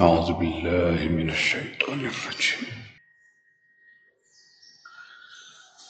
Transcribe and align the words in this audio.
أعوذ 0.00 0.32
بالله 0.32 1.08
من 1.08 1.30
الشيطان 1.30 1.98
الرجيم. 1.98 2.68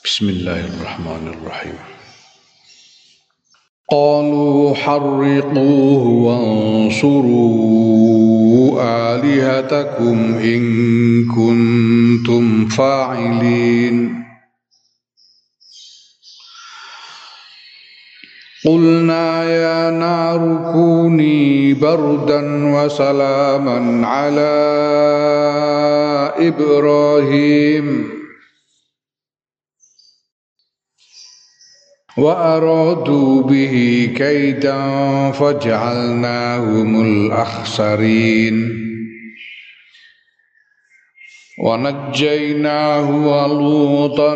بسم 0.05 0.29
الله 0.29 0.59
الرحمن 0.59 1.27
الرحيم. 1.27 1.73
قالوا 3.91 4.75
حرقوه 4.75 6.07
وانصروا 6.07 7.31
آلهتكم 9.15 10.33
إن 10.33 10.61
كنتم 11.27 12.67
فاعلين. 12.67 14.20
قلنا 18.65 19.43
يا 19.43 19.91
نار 19.91 20.71
كوني 20.73 21.73
بردا 21.73 22.41
وسلاما 22.75 24.07
على 24.07 24.53
إبراهيم. 26.37 28.09
وأرادوا 32.17 33.43
به 33.43 34.09
كيدا 34.17 34.81
فجعلناهم 35.31 37.01
الأخسرين. 37.01 38.87
ونجيناه 41.63 43.09
ولوطا 43.11 44.35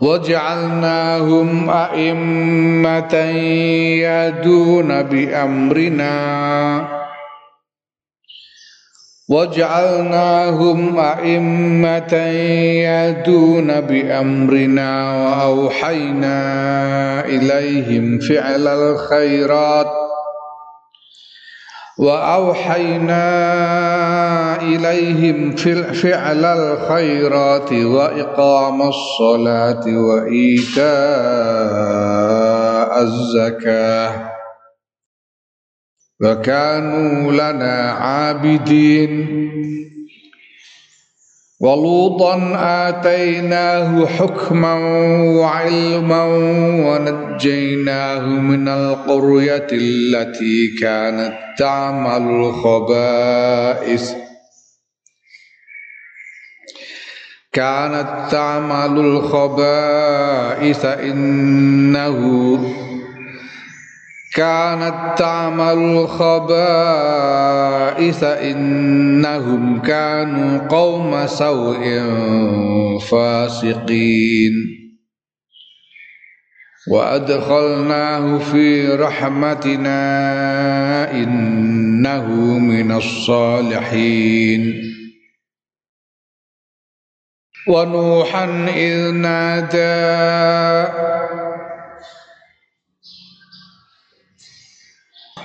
وجعلناهم 0.00 1.70
أئمة 1.70 3.14
يهدون 4.04 5.02
بأمرنا. 5.02 6.16
وجعلناهم 9.28 10.98
أئمة 10.98 12.14
يهدون 12.86 13.80
بأمرنا 13.80 15.12
وأوحينا 15.24 16.38
إليهم 17.24 18.18
فعل 18.18 18.68
الخيرات. 18.68 20.05
وأوحينا 21.98 23.22
إليهم 24.62 25.56
فعل 25.92 26.44
الخيرات 26.44 27.72
وإقام 27.72 28.82
الصلاة 28.82 29.84
وإيتاء 29.86 30.86
الزكاة. 33.02 34.32
وكانوا 36.22 37.32
لنا 37.32 37.90
عابدين. 37.90 39.46
ولوطا 41.60 42.52
آتيناه 42.88 44.06
حكما 44.06 44.74
وعلما 45.40 46.24
ونجيناه 46.86 48.20
من 48.20 48.68
القرية 48.68 49.66
التي 49.72 50.76
كانت 50.80 51.34
تعمل 51.58 52.22
الخبائث. 52.40 54.12
كانت 57.52 58.28
تعمل 58.30 58.98
الخبائث 58.98 60.84
إنه 60.84 62.16
كانت 64.36 65.18
تعمل 65.18 65.78
الخبائث 65.96 66.44
إنهم 68.24 69.82
كانوا 69.82 70.68
قوم 70.68 71.26
سوء 71.26 72.02
فاسقين. 73.00 74.52
وأدخلناه 76.90 78.38
في 78.38 78.88
رحمتنا 78.88 80.00
إنه 81.12 82.58
من 82.58 82.92
الصالحين. 82.92 84.82
ونوحا 87.68 88.44
إذ 88.76 89.10
نادى 89.10 89.96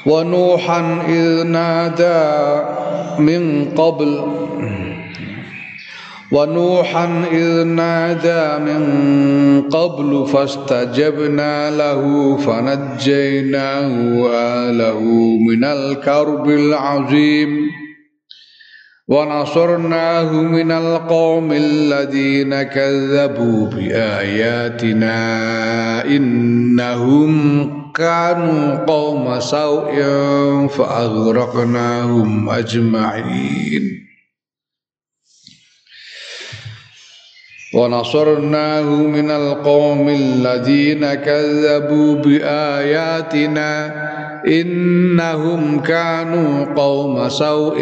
ونوحا 0.05 1.01
إذ 1.07 1.43
نادى 1.43 2.61
من 3.19 3.65
قبل. 3.65 4.23
ونوحا 6.31 7.23
إذ 7.31 7.63
نادى 7.63 8.63
من 8.63 8.81
قبل 9.61 10.27
فاستجبنا 10.33 11.69
له 11.71 12.37
فنجيناه 12.37 14.17
وآله 14.21 15.01
من 15.47 15.63
الكرب 15.63 16.49
العظيم. 16.49 17.71
ونصرناه 19.07 20.31
من 20.33 20.71
القوم 20.71 21.51
الذين 21.51 22.61
كذبوا 22.63 23.67
بآياتنا 23.67 25.15
إنهم 26.05 27.80
كانوا 27.95 28.85
قوم 28.85 29.39
سوء 29.39 29.93
فأغرقناهم 30.67 32.49
أجمعين 32.49 34.01
ونصرناه 37.73 38.83
من 38.95 39.31
القوم 39.31 40.09
الذين 40.09 41.13
كذبوا 41.13 42.15
بآياتنا 42.15 43.71
إنهم 44.47 45.79
كانوا 45.79 46.73
قوم 46.73 47.29
سوء 47.29 47.79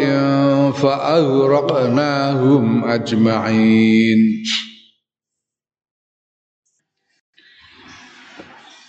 فأغرقناهم 0.72 2.24
أجمعين 2.84 4.42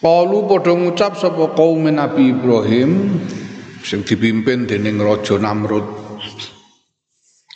Kalu 0.01 0.49
padha 0.49 0.73
ngucap 0.73 1.13
sapa 1.13 1.53
kaum 1.53 1.85
Nabi 1.85 2.33
Ibrahim 2.33 3.21
sing 3.85 4.01
dipimpin 4.01 4.65
dening 4.65 4.97
Raja 4.97 5.37
Namrud. 5.37 5.85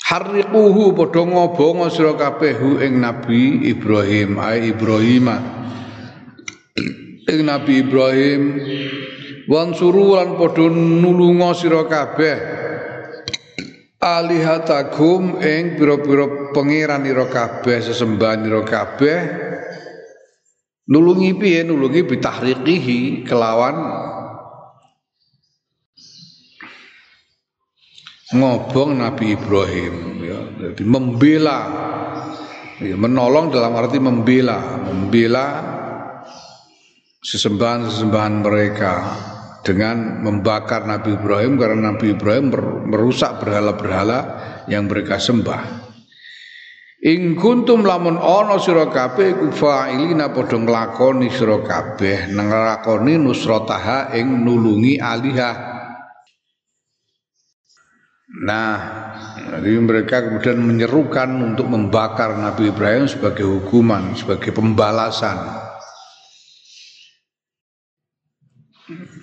Harriquhu 0.05 0.93
padha 0.93 1.25
ngobonga 1.25 1.89
sira 1.89 2.13
kabeh 2.13 2.85
ing 2.85 3.01
Nabi 3.01 3.65
Ibrahim 3.65 4.37
ai 4.37 4.69
Ibrahim. 4.69 5.25
Ing 7.33 7.39
Nabi 7.49 7.81
Ibrahim 7.81 8.41
wansuru 9.49 10.13
lan 10.13 10.37
padha 10.37 10.69
nulunga 10.69 11.49
sira 11.57 11.81
kabeh 11.89 12.37
alihatakum 14.05 15.41
ing 15.41 15.81
pira-pira 15.81 16.53
pangeran 16.53 17.09
ira 17.09 17.25
kabeh 17.25 17.81
sesembahan 17.81 18.45
ira 18.45 18.61
kabeh 18.61 19.19
nulungi 20.89 21.31
piye? 21.37 21.61
Nulungi 21.65 22.01
bitahriqihi 22.05 23.25
kelawan 23.25 23.75
ngobong 28.33 28.97
Nabi 28.97 29.37
Ibrahim 29.37 29.95
ya. 30.25 30.39
Jadi 30.69 30.83
membela. 30.83 31.59
Ya, 32.75 32.99
menolong 32.99 33.55
dalam 33.55 33.71
arti 33.79 34.01
membela. 34.01 34.83
Membela 34.83 35.47
sesembahan-sesembahan 37.23 38.35
mereka 38.43 38.93
dengan 39.65 40.21
membakar 40.21 40.85
Nabi 40.85 41.17
Ibrahim 41.17 41.57
karena 41.57 41.95
Nabi 41.95 42.13
Ibrahim 42.13 42.53
merusak 42.85 43.41
berhala-berhala 43.41 44.19
yang 44.69 44.85
mereka 44.85 45.17
sembah. 45.17 45.84
Ing 47.05 47.37
kuntum 47.37 47.85
lamun 47.85 48.17
ana 48.17 48.57
sira 48.57 48.89
kabeh 48.89 49.37
iku 49.37 49.53
fa'ilina 49.53 50.33
padha 50.33 50.57
nglakoni 50.57 51.29
sira 51.29 51.61
kabeh 51.61 52.33
nglakoni 52.33 53.21
nusrataha 53.21 54.09
ing 54.17 54.41
nulungi 54.41 54.97
alihah 54.97 55.75
Nah, 58.35 58.75
jadi 59.31 59.79
mereka 59.79 60.27
kemudian 60.27 60.59
menyerukan 60.59 61.55
untuk 61.55 61.71
membakar 61.71 62.35
Nabi 62.35 62.67
Ibrahim 62.67 63.07
sebagai 63.07 63.47
hukuman, 63.47 64.11
sebagai 64.11 64.51
pembalasan. 64.51 65.39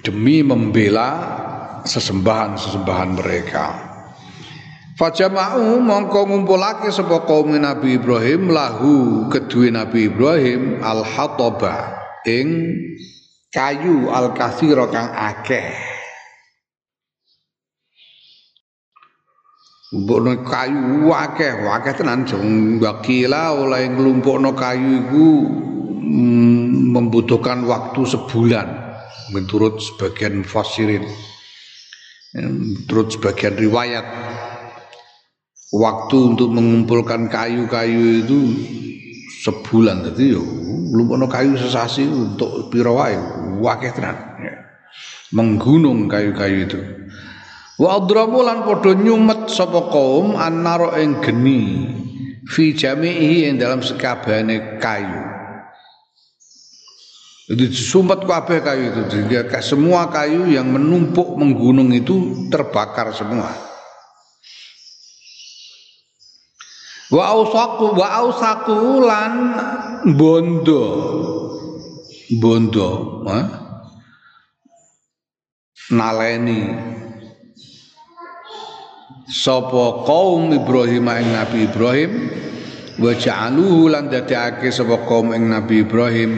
Demi 0.01 0.41
membela 0.41 1.11
sesembahan-sesembahan 1.85 3.11
mereka. 3.13 3.92
Fajama'u 5.03 5.83
mongko 5.83 6.31
ngumpulake 6.31 6.87
sapa 6.95 7.27
kaum 7.27 7.51
Nabi 7.59 7.99
Ibrahim 7.99 8.55
lahu 8.55 9.27
kedue 9.35 9.67
Nabi 9.75 10.07
Ibrahim 10.07 10.79
al-hataba 10.79 11.99
ing 12.23 12.71
kayu 13.51 14.07
al-kathira 14.07 14.87
kang 14.95 15.11
akeh. 15.11 15.75
Mbokno 19.91 20.47
kayu 20.47 21.11
akeh, 21.11 21.51
akeh 21.51 21.95
tenan 21.99 22.23
jeng 22.23 22.79
wakila 22.79 23.59
oleh 23.59 23.91
nglumpukno 23.91 24.55
kayu 24.55 25.03
iku 25.03 25.27
mm, 25.99 26.95
membutuhkan 26.95 27.67
waktu 27.67 28.07
sebulan 28.07 28.71
menurut 29.35 29.83
sebagian 29.83 30.47
fasirin. 30.47 31.03
Menurut 32.39 33.19
sebagian 33.19 33.59
riwayat 33.59 34.07
waktu 35.73 36.17
untuk 36.37 36.53
mengumpulkan 36.53 37.33
kayu-kayu 37.33 38.23
itu 38.23 38.39
sebulan 39.43 40.13
jadi 40.13 40.37
yo 40.39 40.45
lumpukno 40.93 41.27
kayu 41.27 41.57
sesasi 41.57 42.05
untuk 42.05 42.69
piro 42.69 42.95
wae 42.95 43.17
tenan 43.97 44.17
ya. 44.45 44.55
menggunung 45.33 46.07
kayu-kayu 46.07 46.69
itu 46.69 46.81
Wa 47.81 47.99
adramu 47.99 48.45
lan 48.45 48.63
padha 48.63 48.95
nyumet 48.95 49.49
sapa 49.51 49.91
kaum 49.91 50.39
annaro 50.39 50.93
ing 50.95 51.19
geni 51.19 51.89
fi 52.47 52.77
jami'i 52.77 53.49
ing 53.49 53.59
dalam 53.59 53.81
sekabehane 53.81 54.79
kayu. 54.79 55.23
Jadi 57.51 57.65
sumpet 57.75 58.23
kabeh 58.23 58.63
kayu 58.63 58.85
itu 58.95 59.01
jadi 59.11 59.51
semua 59.65 60.07
kayu 60.15 60.47
yang 60.47 60.71
menumpuk 60.71 61.35
menggunung 61.35 61.91
itu 61.91 62.47
terbakar 62.53 63.11
semua. 63.11 63.72
Wa 67.13 67.37
ausaku 67.37 67.93
wa 67.93 68.09
ausaku 68.25 69.05
lan 69.05 69.33
bondo. 70.17 70.85
Bondo 72.41 73.21
ha? 73.29 73.63
naleni. 75.93 76.73
Sapa 79.29 80.09
kaum 80.09 80.57
Ibrahim 80.57 81.05
ing 81.13 81.29
Nabi 81.37 81.59
Ibrahim? 81.69 82.13
Wa 82.97 83.13
ja'aluhu 83.17 83.93
lan 83.93 84.09
dadekake 84.09 84.73
sapa 84.73 85.05
kaum 85.05 85.37
ing 85.37 85.53
Nabi 85.53 85.85
Ibrahim? 85.85 86.33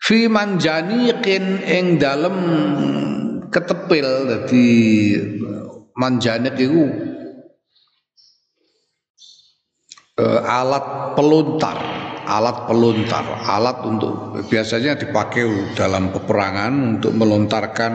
Fi 0.00 0.24
manjaniqin 0.24 1.68
ing 1.68 2.00
dalem 2.00 2.36
ketepil 3.52 4.08
dadi 4.24 4.68
manjanik 6.00 6.56
iku 6.56 7.09
uh, 10.20 10.44
alat 10.44 11.16
peluntar 11.16 11.80
alat 12.28 12.68
peluntar 12.68 13.24
alat 13.48 13.80
untuk 13.88 14.44
biasanya 14.46 15.00
dipakai 15.00 15.72
dalam 15.72 16.12
peperangan 16.12 17.00
untuk 17.00 17.16
melontarkan 17.16 17.92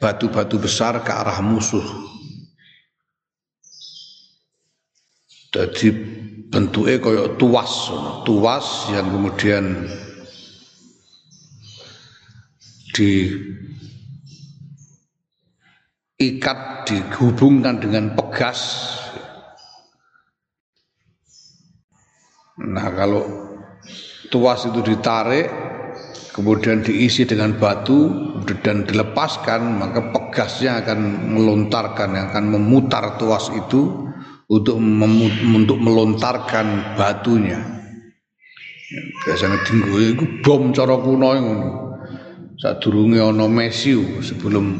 batu-batu 0.00 0.56
besar 0.60 1.00
ke 1.04 1.12
arah 1.12 1.40
musuh. 1.44 1.84
Jadi 5.56 5.88
bentuknya 6.52 7.00
kayak 7.00 7.40
tuas, 7.40 7.88
tuas 8.28 8.92
yang 8.92 9.08
kemudian 9.08 9.88
diikat, 16.16 16.58
dihubungkan 16.84 17.80
dengan 17.80 18.12
pegas. 18.12 18.92
Nah 22.66 22.90
kalau 22.92 23.22
tuas 24.28 24.66
itu 24.66 24.82
ditarik, 24.82 25.46
kemudian 26.34 26.82
diisi 26.82 27.24
dengan 27.24 27.54
batu 27.56 28.10
dan 28.62 28.84
dilepaskan 28.84 29.80
maka 29.80 30.12
pegasnya 30.12 30.82
akan 30.84 31.30
melontarkan 31.34 32.12
akan 32.30 32.44
memutar 32.50 33.16
tuas 33.16 33.48
itu 33.54 34.10
untuk 34.46 34.78
untuk 35.54 35.78
melontarkan 35.78 36.98
batunya. 36.98 37.76
Ya, 38.86 39.02
biasanya 39.26 39.58
tinggu 39.66 39.98
itu 39.98 40.24
bom 40.46 40.70
cara 40.70 40.94
kuno 40.94 41.34
ngono 41.34 41.86
sadurunge 42.54 43.18
ana 43.18 43.50
mesiu 43.50 44.22
sebelum 44.22 44.78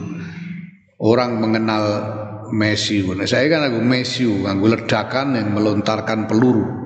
orang 1.02 1.42
mengenal 1.42 1.84
mesiu 2.54 3.18
nah, 3.18 3.26
saya 3.26 3.50
kan 3.50 3.66
aku 3.66 3.82
mesiu 3.82 4.46
nganggo 4.46 4.78
ledakan 4.78 5.34
yang 5.34 5.50
melontarkan 5.52 6.30
peluru 6.30 6.85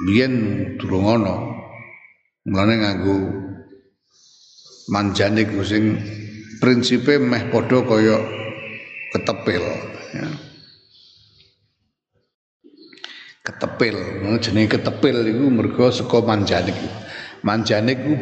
biyen 0.00 0.34
durung 0.80 1.08
ana. 1.08 1.36
Mulane 2.42 2.74
nganggo 2.80 3.16
manjanik 4.90 5.52
sing 5.62 5.94
prinsipe 6.58 7.18
meh 7.22 7.50
padha 7.54 7.78
kaya 7.86 8.18
ketepil 9.14 9.62
ya. 10.16 10.26
ketepil. 13.46 13.96
Jenenge 14.42 14.70
ketepil 14.74 15.16
iku 15.26 15.46
mergo 15.50 15.86
saka 15.94 16.18
manjanik 16.22 16.74
manjanik 17.46 17.98
ku 18.02 18.12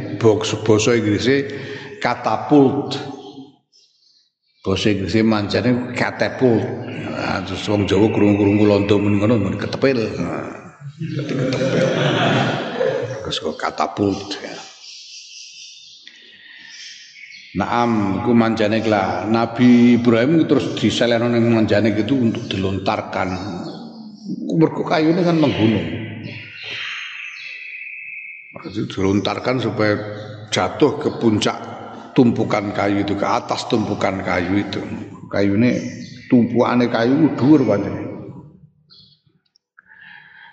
basa 0.64 0.96
Inggrise 0.96 1.48
katapult. 2.00 2.96
Basa 4.60 4.92
Inggrise 4.92 5.24
manjanik 5.24 5.96
katapult 5.96 6.64
nah, 7.08 7.40
terus 7.44 7.64
wong 7.68 7.88
Jawa 7.88 8.12
krungu-krungu 8.12 8.64
londo 8.68 8.96
men 9.00 9.16
ngono 9.16 9.56
ketepil. 9.56 10.00
nah, 10.20 10.59
terus 13.24 13.40
katapult 13.56 14.36
ya. 14.36 14.52
Naam, 17.50 18.22
iku 18.22 18.30
manjanik 18.30 18.86
lah. 18.86 19.26
Nabi 19.26 19.98
Ibrahim 19.98 20.46
terus 20.46 20.76
diseleno 20.78 21.26
ning 21.26 21.50
manjanik 21.50 21.98
itu 22.06 22.14
untuk 22.14 22.46
dilontarkan. 22.46 23.28
Mergo 24.54 24.86
kayu 24.86 25.10
ini 25.10 25.24
kan 25.26 25.40
menggunung. 25.40 25.88
Dilontarkan 28.70 29.56
supaya 29.58 29.98
jatuh 30.52 31.00
ke 31.00 31.08
puncak 31.18 31.58
tumpukan 32.14 32.70
kayu 32.70 33.02
itu 33.02 33.18
ke 33.18 33.26
atas 33.26 33.66
tumpukan 33.66 34.22
kayu 34.22 34.60
itu. 34.62 34.78
Kayu 35.32 35.58
ini 35.58 35.80
tumpukannya 36.30 36.86
kayu 36.86 37.34
dhuwur 37.34 37.66
pancen. 37.66 38.09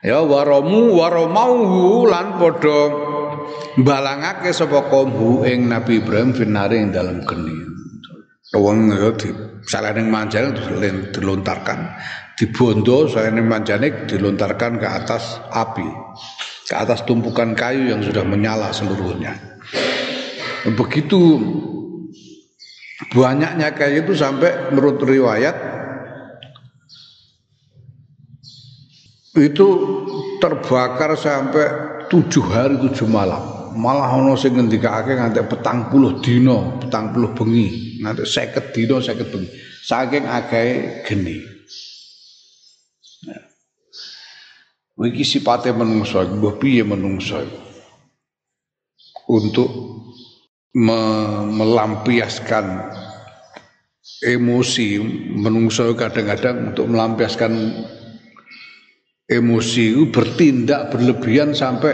Ya 0.07 0.23
waramu 0.23 0.95
waramau 0.95 2.07
lan 2.07 2.39
padha 2.39 2.81
balangake 3.75 4.55
sapa 4.55 4.87
kaum 4.87 5.43
ing 5.43 5.67
Nabi 5.67 5.99
Ibrahim 5.99 6.31
finare 6.31 6.79
ing 6.79 6.95
dalam 6.95 7.27
geni. 7.27 7.59
Wong 8.55 8.87
di 9.19 9.27
salene 9.67 10.07
manjane 10.07 10.55
dilontarkan, 11.11 11.79
dibondo 12.39 13.11
salene 13.11 13.43
manjane 13.43 14.07
dilontarkan 14.07 14.79
ke 14.79 14.87
atas 14.87 15.43
api, 15.51 15.83
ke 16.63 16.71
atas 16.71 17.03
tumpukan 17.03 17.51
kayu 17.51 17.91
yang 17.91 17.99
sudah 17.99 18.23
menyala 18.23 18.71
seluruhnya. 18.71 19.35
Begitu 20.71 21.19
banyaknya 23.11 23.75
kayu 23.75 24.07
itu 24.07 24.15
sampai 24.15 24.71
menurut 24.71 25.03
riwayat 25.03 25.76
itu 29.39 29.67
terbakar 30.41 31.13
sampai 31.17 31.65
tujuh 32.09 32.45
hari 32.49 32.77
tujuh 32.81 33.05
malam 33.05 33.57
malah 33.77 34.09
ana 34.17 34.33
sing 34.33 34.57
ngendikake 34.57 35.13
nganti 35.13 35.45
petang 35.45 35.87
puluh 35.93 36.17
dina, 36.19 36.81
petang 36.81 37.13
puluh 37.13 37.31
bengi, 37.37 38.01
nganti 38.01 38.25
seket 38.25 38.73
dina, 38.73 38.97
seket 38.97 39.29
bengi. 39.29 39.47
Saking 39.85 40.25
akeh 40.25 40.67
geni. 41.05 41.37
Nah. 43.29 43.45
Iki 45.07 45.23
sipate 45.23 45.69
menungso, 45.71 46.25
mbah 46.25 46.57
piye 46.57 46.81
menungso 46.81 47.39
Untuk 49.29 49.69
me 50.73 50.99
melampiaskan 51.51 52.65
emosi 54.23 54.87
menungso 55.35 55.91
kadang-kadang 55.93 56.73
untuk 56.73 56.87
melampiaskan 56.87 57.51
emosi 59.27 59.83
itu 59.91 60.03
bertindak 60.07 60.89
berlebihan 60.95 61.51
sampai 61.51 61.93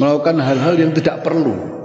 melakukan 0.00 0.40
hal-hal 0.40 0.74
yang 0.80 0.92
tidak 0.96 1.20
perlu. 1.20 1.76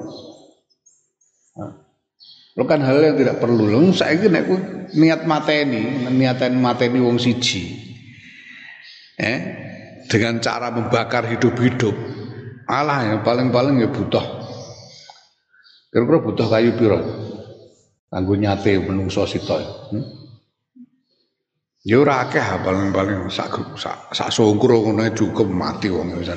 kan 2.62 2.78
hal 2.84 3.02
yang 3.02 3.18
tidak 3.18 3.42
perlu. 3.42 3.68
Lho 3.68 3.90
saiki 3.90 4.30
nek 4.30 4.46
niat 4.94 5.26
mateni 5.26 6.08
niatan 6.14 6.56
mateni 6.62 7.02
wong 7.02 7.18
siji. 7.18 7.74
Eh 9.18 9.40
dengan 10.08 10.44
cara 10.44 10.70
membakar 10.70 11.26
hidup-hidup. 11.32 11.96
Alah 12.68 13.16
yang 13.16 13.20
paling-paling 13.26 13.84
ya 13.84 13.90
butuh. 13.90 14.24
Kira-kira 15.92 16.20
butuh 16.24 16.48
kayu 16.48 16.72
piro? 16.80 17.00
Kanggo 18.08 18.36
nyate 18.36 18.80
menungso 18.80 19.28
sitok. 19.28 19.92
Hmm? 19.92 20.21
Ya 21.82 21.98
ora 21.98 22.30
akeh 22.30 22.42
paling-paling 22.62 23.30
sak 23.34 23.78
sak, 23.78 24.14
sak 24.14 24.30
songkro 24.30 24.86
ngono 24.86 25.10
cukup 25.14 25.50
mati 25.50 25.90
wong 25.90 26.18
wis 26.18 26.30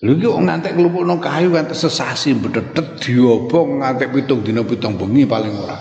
Lho 0.00 0.16
iki 0.16 0.24
wong 0.24 0.48
ngantek 0.48 0.80
nglupukno 0.80 1.20
kayu 1.20 1.52
ngantek 1.52 1.76
sesasi 1.76 2.32
bededet 2.32 2.96
diobong 3.04 3.84
ngantek 3.84 4.08
pitung 4.16 4.40
dina 4.40 4.64
pitung 4.64 4.96
bengi 4.96 5.28
paling 5.28 5.52
ora. 5.52 5.76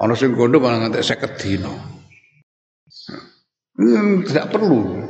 Ana 0.00 0.16
sing 0.16 0.32
kondo 0.32 0.56
malah 0.56 0.88
ngantek 0.88 1.04
50 1.04 1.36
dina. 1.44 1.72
Hmm, 3.76 4.24
tidak 4.24 4.48
perlu 4.48 5.04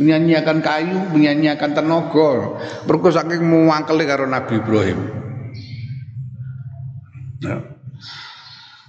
menyanyiakan 0.00 0.58
kayu, 0.64 0.98
menyanyiakan 1.12 1.76
tenaga. 1.76 2.56
Mergo 2.88 3.08
saking 3.12 3.44
muangkele 3.44 4.04
karo 4.08 4.24
Nabi 4.24 4.64
Ibrahim. 4.64 5.00
Ya. 7.44 7.60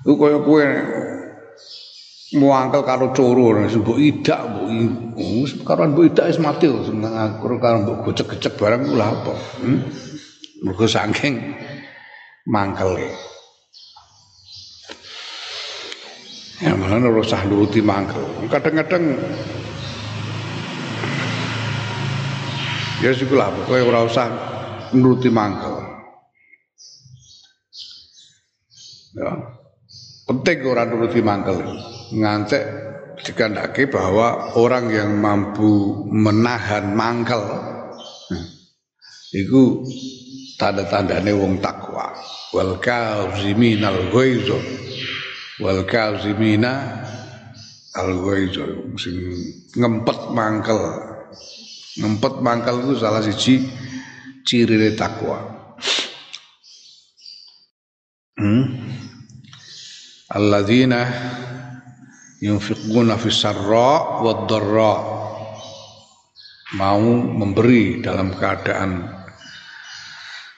Ku 0.08 0.16
koyo 0.16 0.40
kowe 0.40 0.64
muangkel 2.36 2.84
karo 2.84 3.15
coro 3.15 3.56
mbok 3.56 3.98
idak 4.00 4.39
mbok 4.46 4.65
wis 5.15 5.51
karo 5.63 5.88
mbok 5.88 6.06
idak 6.12 6.27
wis 6.30 6.39
mati 6.44 6.68
karo 7.42 7.56
karo 7.58 7.75
mbok 7.82 7.98
gocek-gecek 8.06 8.60
barang 8.60 8.86
ku 8.86 8.94
lha 9.00 9.08
apa? 9.08 9.34
Hmm? 9.63 9.80
mergo 10.63 10.88
saking 10.88 11.56
mangkele 12.48 13.12
ya 16.63 16.72
malah 16.72 17.04
ora 17.04 17.20
usah 17.20 17.44
nuruti 17.44 17.84
mangkel. 17.84 18.24
Kadang-kadang 18.48 19.04
ya 23.04 23.12
sik 23.12 23.32
lah 23.36 23.51
pokoke 23.51 23.84
ora 23.84 24.00
usah 24.08 24.27
nuruti 24.96 25.27
mangkel. 25.27 25.84
Ya. 29.15 29.32
Penting 30.25 30.58
ora 30.63 30.84
nuruti 30.88 31.20
mangkel 31.20 31.60
ngantek 32.14 32.64
dikandaki 33.24 33.88
bahwa 33.90 34.54
orang 34.60 34.92
yang 34.92 35.18
mampu 35.18 36.04
menahan 36.12 36.94
mangkel 36.94 37.42
itu 39.36 39.84
tanda-tandane 40.56 41.32
wong 41.36 41.60
takwa. 41.60 42.14
Wal 42.56 42.80
kazimin 42.80 43.84
al 43.84 44.12
ghaiz 44.14 44.48
wal 45.60 45.84
kazimina 45.84 47.04
al 47.96 48.12
ghaiz 48.24 48.56
sing 49.00 49.18
ngempet 49.76 50.32
mangkel. 50.32 50.80
Ngempet 52.00 52.34
mangkel 52.44 52.84
itu 52.84 52.94
salah 53.00 53.24
siji 53.24 53.64
ciri 54.48 54.96
takwa. 54.96 55.56
Hmm? 58.36 58.86
alladzina 60.36 61.08
yunfiquna 62.46 63.18
fis 63.18 63.42
sarra 63.42 64.22
wad 64.22 64.46
mau 66.78 67.02
memberi 67.16 68.04
dalam 68.04 68.36
keadaan 68.36 69.06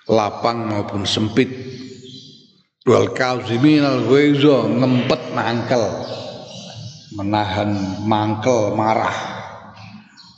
lapang 0.08 0.68
maupun 0.72 1.04
sempit. 1.04 1.52
Wal 2.88 3.12
kauzimin 3.12 3.84
al 3.84 4.08
ghaiza 4.08 4.64
ngempet 4.72 5.22
mangkel. 5.36 5.84
Menahan 7.20 7.72
mangkel 8.08 8.72
marah. 8.76 9.18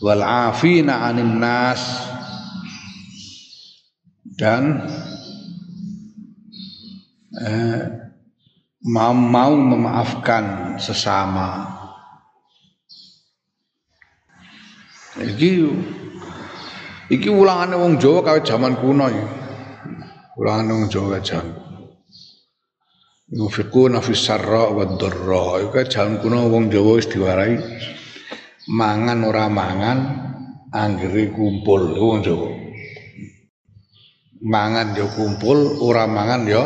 Wal 0.01 0.25
afina 0.25 1.05
anin 1.05 1.37
nas. 1.37 1.81
Dan 4.39 4.81
eh, 7.37 8.08
mau, 8.85 9.11
mau 9.11 9.53
memaafkan 9.55 10.75
sesama. 10.79 11.67
Iki 15.19 15.67
iki 17.11 17.27
ulangane 17.27 17.75
wong 17.75 17.99
Jawa 17.99 18.23
kawit 18.23 18.47
zaman 18.47 18.79
kuno 18.79 19.11
ya. 19.11 19.25
Ulangane 20.39 20.71
wong 20.71 20.87
Jawa 20.87 21.19
zaman 21.19 21.59
Yufiquna 23.29 24.01
fis 24.01 24.25
sarra 24.25 24.71
wa 24.71 24.87
dharra. 24.95 25.61
Iku 25.61 25.75
jaman 25.85 26.23
kuno 26.23 26.47
wong 26.47 26.71
Jawa 26.71 26.97
wis 26.97 27.11
diwarai 27.11 27.59
mangan 28.71 29.19
ora 29.27 29.45
mangan 29.51 29.99
anggere 30.71 31.29
kumpul 31.35 31.93
wong 31.99 32.23
Jawa. 32.23 32.49
Mangan 34.39 34.95
yo 34.95 35.03
kumpul, 35.11 35.83
ora 35.83 36.07
mangan 36.07 36.47
yo 36.47 36.63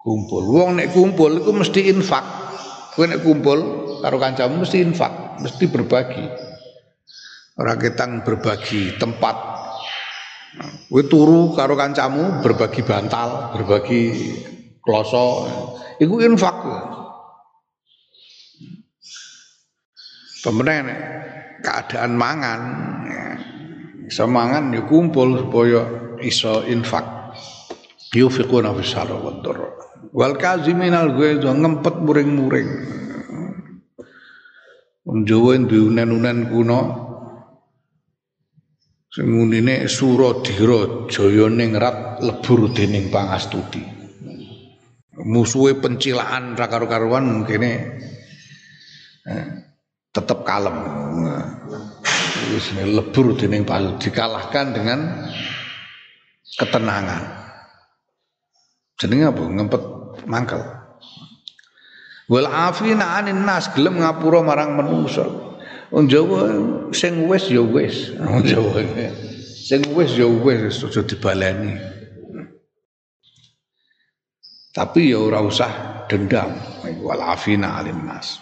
kumpul. 0.00 0.42
Wong 0.48 0.80
nek 0.80 0.92
kumpul 0.92 1.44
iku 1.44 1.52
mesti 1.52 1.92
infak. 1.92 2.24
Kowe 2.96 3.06
nek 3.06 3.22
kumpul 3.22 3.58
karo 4.00 4.16
kancamu 4.16 4.64
mesti 4.64 4.82
infak, 4.82 5.40
mesti 5.40 5.64
berbagi. 5.68 6.26
Ora 7.60 7.76
berbagi 8.24 8.96
tempat. 8.96 9.36
Kowe 10.90 11.02
turu 11.06 11.54
karo 11.54 11.76
kancamu 11.76 12.42
berbagi 12.42 12.82
bantal, 12.82 13.54
berbagi 13.54 14.02
kloso. 14.80 15.46
Iku 16.00 16.18
infak. 16.24 16.56
Pemenang 20.40 20.88
keadaan 21.60 22.16
mangan, 22.16 22.60
ya. 23.04 23.24
iso 24.08 24.24
ya 24.72 24.80
kumpul 24.88 25.36
supaya 25.36 25.84
iso 26.24 26.64
infak. 26.64 27.04
Yufiquna 28.16 28.72
fis 28.74 28.96
sarra 28.96 29.14
wad 29.20 29.44
wal 30.12 30.34
kaziminal 30.40 31.12
ghaiz 31.14 31.44
ngempet 31.44 31.94
muring-muring. 32.00 32.70
Wong 35.04 35.24
Jawa 35.24 35.56
unen-unen 35.58 36.38
kuno 36.52 36.80
sing 39.10 39.26
unine 39.26 39.90
Suradira 39.90 41.10
jaya 41.10 41.50
ning 41.50 41.74
rat 41.74 42.22
lebur 42.22 42.70
dening 42.70 43.10
pangastuti 43.10 44.00
musuhe 45.24 45.76
pencilaan 45.80 46.56
ra 46.56 46.66
karo-karuan 46.68 47.44
kene 47.44 47.72
eh, 49.28 49.46
tetap 50.10 50.42
kalem. 50.42 50.76
Lebur 52.90 53.38
dening 53.38 53.62
dikalahkan 54.02 54.66
dengan 54.74 55.30
ketenangan 56.58 57.39
jenenge 59.00 59.32
apa? 59.32 59.42
Ngempet 59.48 59.82
mangkel. 60.28 60.60
Wal 62.30 62.46
afina 62.46 63.18
anin 63.18 63.42
nas 63.42 63.72
gelem 63.72 63.98
ngapura 63.98 64.44
marang 64.44 64.76
manungsa. 64.76 65.24
Wong 65.90 66.06
Jawa 66.06 66.46
sing 66.94 67.26
wis 67.26 67.50
ya 67.50 67.64
wis. 67.64 68.12
Wong 68.20 68.46
Jawa. 68.46 68.84
Sing 69.42 69.82
wis 69.96 70.14
ya 70.14 70.28
wis 70.28 70.84
aja 70.84 71.02
dibaleni. 71.02 71.74
Tapi 74.70 75.10
ya 75.10 75.18
ora 75.18 75.42
usah 75.42 76.06
dendam. 76.06 76.54
Wal 77.02 77.18
afina 77.18 77.82
anin 77.82 78.06
nas. 78.06 78.38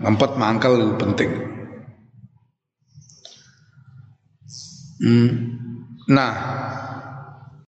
Ngempet 0.00 0.40
mangkel 0.40 0.80
itu 0.80 0.94
penting. 0.96 1.32
Hmm. 5.04 5.28
nah 6.08 6.32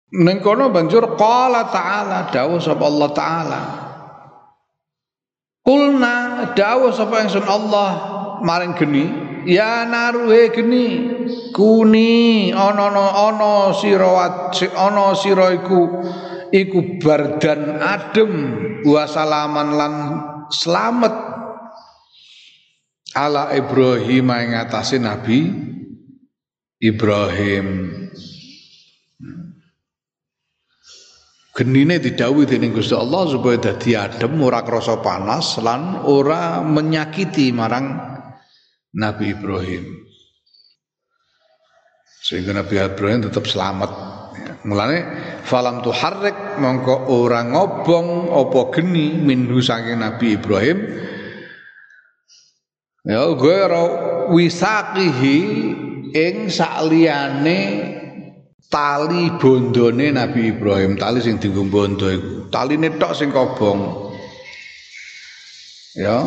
Ning 0.09 0.41
kono 0.41 0.73
banjur 0.73 1.13
qala 1.13 1.69
ta'ala 1.69 2.33
dawuh 2.33 2.57
sapa 2.57 2.83
Allah 2.89 3.09
taala. 3.13 3.61
Kulna 5.61 6.15
dawuh 6.57 6.89
sapa 6.89 7.21
ingsun 7.21 7.45
Allah 7.45 7.89
maring 8.41 8.73
geni 8.73 9.05
ya 9.45 9.85
naruhe 9.85 10.49
geni 10.49 10.85
kuni 11.53 12.49
ana 12.49 12.89
ana 12.89 13.69
sira 13.77 14.49
ana 14.75 15.13
sira 15.13 15.53
iku 15.55 16.01
iku 16.49 16.99
bardan 16.99 17.77
adem 17.79 18.31
wa 18.83 19.03
salaman 19.05 19.69
lan 19.77 19.93
selamat 20.49 21.15
ala 23.13 23.53
Ibrahim 23.53 24.27
ing 24.33 24.49
atase 24.57 24.97
Nabi 24.97 25.49
Ibrahim 26.79 27.67
genine 31.59 31.99
didhawuhi 31.99 32.47
dening 32.47 32.71
Gusti 32.71 32.95
Allah 32.95 33.27
supaya 33.27 33.59
dadi 33.59 33.91
adem 33.91 34.39
ora 34.39 34.63
krasa 34.63 35.03
panas 35.03 35.59
lan 35.59 36.07
ora 36.07 36.63
menyakiti 36.63 37.51
marang 37.51 37.99
Nabi 38.95 39.35
Ibrahim. 39.35 40.07
Sehingga 42.23 42.55
Nabi 42.55 42.79
Ibrahim 42.79 43.27
tetap 43.27 43.43
selamat. 43.43 43.91
Mulane 44.63 45.03
falam 45.43 45.83
tuharrik 45.83 46.63
mongko 46.63 47.11
ora 47.11 47.43
ngobong 47.43 48.31
apa 48.31 48.59
geni 48.79 49.19
minhu 49.19 49.59
saking 49.59 49.99
Nabi 49.99 50.39
Ibrahim. 50.39 50.79
Ya 53.03 53.27
gue 53.35 53.55
ora 53.67 53.83
wisaqihi 54.31 55.39
ing 56.15 56.35
sakliyane 56.47 57.59
tali 58.69 59.33
bondone 59.41 60.13
Nabi 60.13 60.53
Ibrahim. 60.53 60.95
Tali 60.95 61.19
sing 61.19 61.41
dienggo 61.41 61.65
bondo 61.65 62.05
iku. 62.05 62.47
Taline 62.53 62.95
tok 62.95 63.13
sing 63.17 63.33
kobong. 63.33 64.13
Ya. 65.97 66.21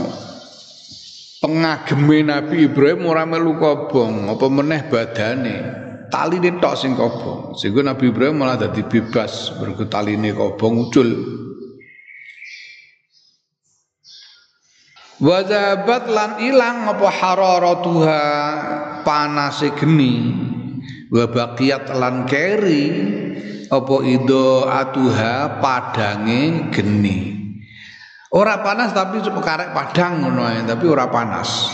Pengageme 1.43 2.23
Nabi 2.27 2.67
Ibrahim 2.67 3.07
ora 3.07 3.23
melu 3.25 3.57
kobong. 3.57 4.31
Apa 4.31 4.47
meneh 4.51 4.91
badane? 4.91 5.57
Taline 6.11 6.59
tok 6.59 6.75
sing 6.75 6.99
kobong. 6.99 7.55
Sehingga 7.55 7.87
Nabi 7.87 8.11
Ibrahim 8.11 8.43
malah 8.43 8.59
dadi 8.59 8.83
bebas. 8.83 9.55
Mergo 9.63 9.87
taline 9.87 10.35
kobong 10.35 10.91
ucul. 10.91 11.09
Wajabat 15.23 16.11
lan 16.11 16.43
ilang 16.43 16.91
apa 16.91 17.07
hararatuha 17.07 18.23
panase 19.07 19.71
geni 19.79 20.35
wa 21.13 21.25
baqiyat 21.29 21.93
lan 21.93 22.25
keri 22.25 22.89
apa 23.69 23.97
ido 24.09 24.65
atuha 24.65 25.61
padange 25.61 26.73
geni. 26.73 27.37
Ora 28.33 28.65
panas 28.65 28.97
tapi 28.97 29.21
karek 29.21 29.77
padang 29.77 30.25
ngono 30.25 30.49
tapi 30.65 30.85
ora 30.89 31.13
panas. 31.13 31.69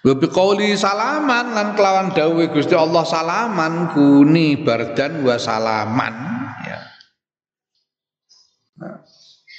Wa 0.00 0.14
biqauli 0.16 0.72
salaman 0.72 1.52
lan 1.52 1.76
kelawan 1.76 2.16
dawuh 2.16 2.48
Gusti 2.48 2.72
Allah 2.72 3.04
salaman 3.04 3.92
kuni 3.92 4.64
bardan 4.64 5.20
wa 5.20 5.36
salaman. 5.36 6.14
Ya. 6.64 6.80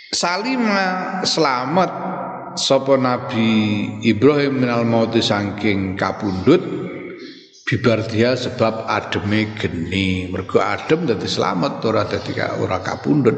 Salima 0.10 1.22
selamat 1.22 1.92
sapa 2.58 2.98
Nabi 2.98 3.50
Ibrahim 4.02 4.66
minal 4.66 4.88
mauti 4.88 5.22
saking 5.22 5.94
kapundhut 6.00 6.88
bibar 7.68 8.08
dia 8.08 8.40
sebab 8.40 8.88
ademe 8.88 9.52
geni. 9.60 10.32
Mergo 10.32 10.64
adem 10.64 11.04
dadi 11.04 11.28
selamat 11.28 11.84
ora 11.84 12.08
dadi 12.08 12.32
ora 12.40 12.80
kapundhut. 12.80 13.36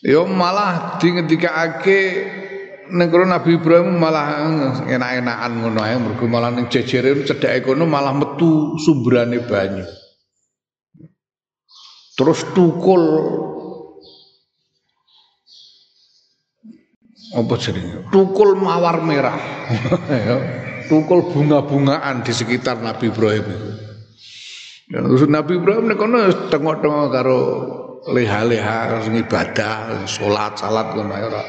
Yo 0.00 0.24
malah 0.24 0.96
di 0.96 1.12
ngendikake 1.12 2.00
ning 2.88 3.08
Nabi 3.12 3.60
Ibrahim 3.60 4.00
malah 4.00 4.48
enak-enakan 4.88 5.52
ngono 5.60 5.80
ae. 5.84 6.00
Mergo 6.00 6.24
malah 6.24 6.48
ning 6.56 6.72
jejere 6.72 7.20
cedhake 7.20 7.68
kono 7.68 7.84
malah 7.84 8.16
metu 8.16 8.80
sumberane 8.80 9.44
banyu. 9.44 9.84
Terus 12.16 12.48
tukul 12.56 13.04
apa 17.30 17.54
jenenge? 17.58 18.10
Tukul 18.10 18.58
mawar 18.58 19.02
merah. 19.02 19.38
Ya, 20.10 20.36
tukul 20.90 21.30
bunga-bungaan 21.30 22.26
di 22.26 22.34
sekitar 22.34 22.82
Nabi 22.82 23.14
Ibrahim 23.14 23.46
itu. 23.46 23.68
Ya, 24.90 25.06
terus 25.06 25.30
Nabi 25.30 25.62
Ibrahim 25.62 25.86
nek 25.86 25.98
kono 26.02 26.18
tengok-tengok 26.50 27.08
karo 27.14 27.40
leha-leha 28.10 29.06
ibadah, 29.06 30.02
salat, 30.10 30.58
salat 30.58 30.86
ngono 30.96 31.14
ae 31.14 31.24
ora 31.30 31.42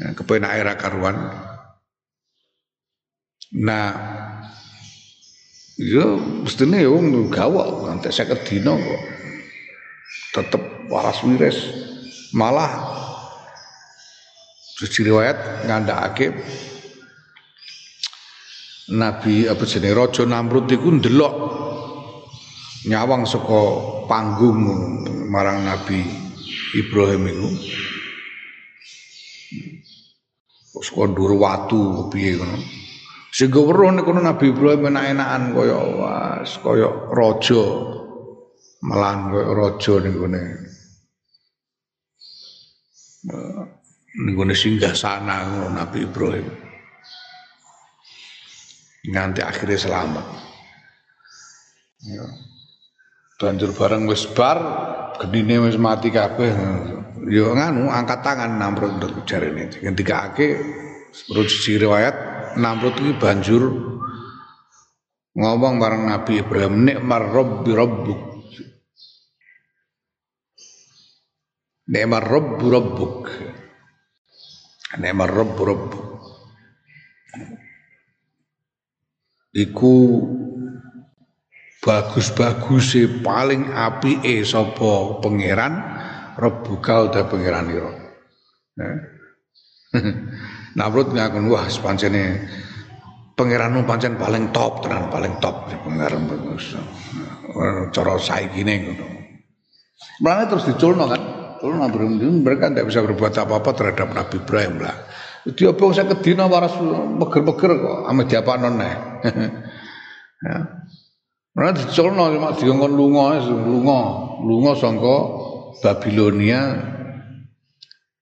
ya, 0.00 0.12
kepenak 0.12 0.52
era 0.56 0.72
karuan 0.76 1.16
nah 3.56 3.88
yo 5.78 6.18
mestine 6.44 6.82
yo 6.82 6.98
gawak 7.30 7.88
nanti 7.88 8.12
saya 8.12 8.36
dina 8.36 8.74
kok 8.74 9.02
tetep 10.34 10.62
waras 10.92 11.22
wires 11.24 11.58
malah 12.36 13.05
suci 14.76 15.08
riwayat 15.08 15.64
ngandhakake 15.64 16.36
Nabi 18.86 19.50
apa 19.50 19.64
jenenge 19.66 19.98
Raja 19.98 20.22
Namrud 20.28 20.70
iku 20.70 20.88
ndelok 20.94 21.34
nyawang 22.86 23.26
saka 23.26 23.60
panggung 24.06 24.62
marang 25.26 25.66
Nabi 25.66 26.06
Ibrahim 26.76 27.24
iku 27.26 27.48
Saka 30.76 31.08
ndur 31.08 31.40
watu 31.40 32.12
piye 32.12 32.36
ngono. 32.36 32.60
Niku 33.32 34.10
Nabi 34.12 34.52
Ibrahim 34.52 34.92
enak-enakan 34.92 35.42
kaya 35.56 35.78
was 35.96 36.52
kaya 36.60 36.88
raja. 37.12 37.64
Malahan 38.84 39.32
kaya 39.32 39.50
raja 39.56 39.94
niku 40.04 40.26
ne. 40.28 40.42
Niku 44.16 44.48
singgah 44.56 44.96
sana 44.96 45.68
Nabi 45.68 46.08
Ibrahim. 46.08 46.48
Nganti 49.06 49.40
akhirnya 49.44 49.78
selamat. 49.78 50.26
Ya. 52.08 52.24
Banjur 53.36 53.76
bareng 53.76 54.08
wis 54.08 54.24
bar, 54.32 54.58
gedine 55.20 55.68
wis 55.68 55.76
mati 55.76 56.08
kabeh 56.08 56.52
yo 57.26 57.52
nganu 57.56 57.90
angkat 57.90 58.22
tangan 58.22 58.54
Namrud 58.54 59.02
jarene 59.26 59.72
ngendikake 59.82 60.62
menurut 61.30 61.48
sisi 61.50 61.74
riwayat 61.80 62.14
Namrud 62.60 62.94
iki 63.02 63.12
banjur 63.18 63.62
ngomong 65.34 65.74
bareng 65.82 66.06
Nabi 66.06 66.40
Ibrahim 66.40 66.86
nikmar 66.86 67.22
rabbi 67.28 67.70
rabbuk 67.74 68.20
nikmar 71.90 72.24
rabbu 72.24 72.66
rabbuk 72.70 73.14
nikmar 74.94 75.30
rabbu 75.34 75.62
rabbuk 75.66 76.04
iku 79.50 79.94
bagus-bagus 81.82 82.94
paling 83.26 83.74
apike 83.74 84.46
sapa 84.46 85.18
pangeran 85.18 85.96
Rabbuka 86.36 87.08
udah 87.08 87.24
pangeran 87.32 87.72
ira. 87.72 87.92
Namrud 90.76 91.16
ngakon 91.16 91.48
wah 91.48 91.64
pancene 91.64 92.44
pangeranmu 93.32 93.88
pancen 93.88 94.20
paling 94.20 94.52
top 94.52 94.84
tenan 94.84 95.08
paling 95.08 95.32
top 95.40 95.64
pangeran 95.80 96.28
cara 97.88 98.20
saiki 98.20 98.68
ne 98.68 98.74
ngono. 98.84 99.06
Mulane 100.20 100.44
terus 100.52 100.68
diculno 100.68 101.08
kan. 101.08 101.22
Culno 101.66 101.82
Nabi 101.82 102.22
mereka 102.46 102.70
tidak 102.70 102.86
bisa 102.86 103.02
berbuat 103.02 103.34
apa-apa 103.34 103.70
terhadap 103.74 104.14
Nabi 104.14 104.38
Ibrahim 104.38 104.86
lah. 104.86 104.94
Dia 105.50 105.74
apa 105.74 105.82
saya 105.90 106.06
kedina 106.14 106.46
waras 106.46 106.78
meger-meger 107.18 107.74
kok 107.74 107.98
ame 108.06 108.22
diapakno 108.30 108.70
neh. 108.70 108.94
ya. 110.46 110.56
Mana 111.58 111.74
diculno 111.74 112.30
cuma 112.30 112.54
diongkon 112.54 112.92
lunga, 112.94 113.42
lunga, 113.42 114.00
lunga 114.46 114.72
sangka 114.78 115.16
Babilonia 115.82 116.78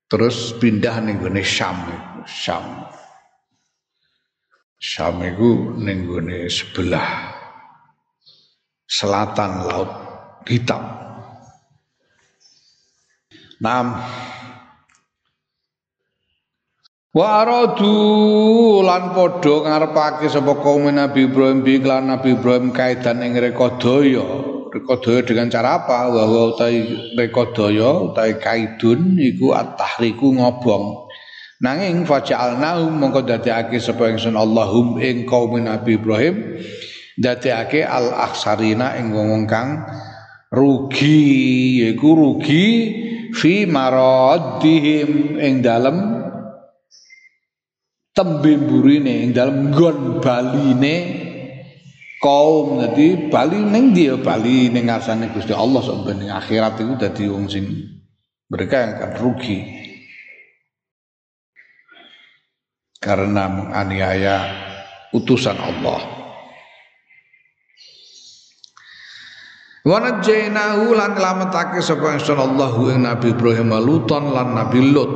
terus 0.08 0.56
pindah 0.56 1.04
ning 1.04 1.20
gone 1.20 1.44
Syam 1.44 1.84
Syam 2.24 2.64
Syam 4.80 5.20
ning 5.20 6.08
gone 6.08 6.48
sebelah 6.48 7.36
selatan 8.88 9.68
laut 9.68 9.90
hitam 10.48 11.03
Nam 13.64 13.96
Wa 17.14 17.46
aradu 17.46 17.94
lan 18.82 19.14
padha 19.14 19.54
ngarepake 19.64 20.26
sapa 20.26 20.58
kaum 20.58 20.90
Nabi 20.90 21.30
Ibrahim 21.30 21.62
bi 21.62 21.78
Nabi 21.78 22.34
Ibrahim 22.34 22.74
kaidan 22.74 23.22
ing 23.22 23.38
rekodaya. 23.38 24.26
Rekodaya 24.74 25.22
dengan 25.22 25.46
cara 25.46 25.78
apa? 25.78 26.10
Bahwa 26.10 26.50
utai 26.50 26.82
rekodaya 27.14 28.10
utai 28.10 28.34
kaidun 28.42 29.14
iku 29.14 29.54
at-tahriku 29.54 30.34
ngobong. 30.34 31.06
Nanging 31.62 32.02
faja'alnahum 32.02 32.98
mongko 32.98 33.22
dadekake 33.22 33.78
sapa 33.78 34.10
ingsun 34.10 34.34
Allahum 34.34 34.98
ing 34.98 35.22
kaum 35.22 35.54
Nabi 35.54 35.94
Ibrahim 35.94 36.58
dadekake 37.14 37.86
al-aksarina 37.86 38.98
ing 38.98 39.14
wong 39.14 39.46
kang 39.46 39.86
rugi 40.50 41.22
yaiku 41.86 42.10
rugi 42.18 42.66
fi 43.34 43.66
maradihim 43.66 45.36
ing 45.42 45.60
dalem 45.60 45.98
tembe 48.14 48.54
burine 48.62 49.26
ing 49.26 49.30
dalem 49.34 49.74
nggon 49.74 50.22
baline 50.22 50.96
kaum. 52.22 52.78
Dadi 52.78 53.26
bali 53.26 53.58
ning 53.58 53.90
dia 53.90 54.14
bali 54.14 54.70
ning 54.70 54.86
ngarsane 54.86 55.34
Gusti 55.34 55.50
Allah 55.50 55.82
sampai 55.82 56.14
ning 56.14 56.30
akhirat 56.30 56.78
itu 56.78 56.94
dadi 56.94 57.24
wong 57.26 57.50
sing 57.50 57.66
mereka 58.46 58.86
yang 58.86 58.92
akan 59.02 59.12
rugi. 59.18 59.58
Karena 63.02 63.50
menganiaya 63.52 64.36
utusan 65.12 65.58
Allah 65.60 66.13
Wa 69.84 70.00
najainahu 70.00 70.96
lan 70.96 71.12
lametake 71.12 71.84
sapa 71.84 72.16
ingsun 72.16 72.40
Allahu 72.40 72.88
ing 72.88 73.04
Nabi 73.04 73.36
Ibrahim 73.36 73.68
luton 73.84 74.32
lan 74.32 74.56
Nabi 74.56 74.80
Lut. 74.80 75.12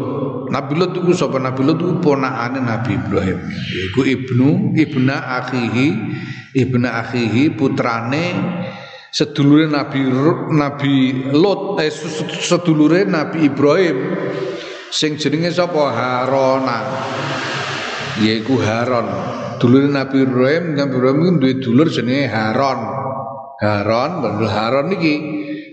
Nabi 0.52 0.76
Lut 0.76 0.92
iku 0.92 1.16
sapa 1.16 1.40
Nabi 1.40 1.64
Lut 1.64 1.80
iku 1.80 1.96
ponakane 2.04 2.60
Nabi 2.60 3.00
Ibrahim. 3.00 3.48
Yaiku 3.48 4.04
ibnu 4.04 4.76
ibna 4.76 5.40
akhihi 5.40 5.88
ibna 6.52 7.00
akhihi 7.00 7.56
putrane 7.56 8.36
sedulure 9.08 9.72
Nabi 9.72 10.04
Nabi 10.52 10.94
Lut 11.32 11.80
eh 11.80 11.88
sedulure 12.44 13.08
Nabi 13.08 13.48
Ibrahim 13.48 13.96
sing 14.92 15.16
jenenge 15.16 15.48
sapa 15.48 15.96
Harona. 15.96 16.78
Yaiku 18.20 18.60
Haron. 18.60 19.08
Dulure 19.56 19.88
Nabi 19.88 20.28
Ibrahim, 20.28 20.76
Nabi 20.76 20.92
Ibrahim 20.92 21.40
duwe 21.40 21.56
dulur 21.56 21.88
jenenge 21.88 22.28
Haron. 22.28 23.07
Haron, 23.58 24.22
Bani 24.22 24.46
Haron 24.46 24.88
iki 24.94 25.14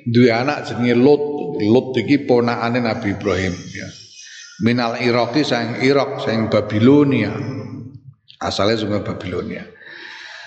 duwe 0.10 0.34
anak 0.34 0.66
jenenge 0.66 0.96
Lut. 0.98 1.24
Lut 1.56 1.96
iki 1.96 2.26
ponakane 2.26 2.84
Nabi 2.84 3.16
Ibrahim 3.16 3.54
ya. 3.54 3.88
Minal 4.66 5.00
Iraqi 5.00 5.46
sang 5.46 5.80
Irak 5.86 6.26
sang 6.26 6.50
Babilonia. 6.50 7.32
Asalnya 8.42 8.76
sungai 8.76 9.06
Babilonia. 9.06 9.64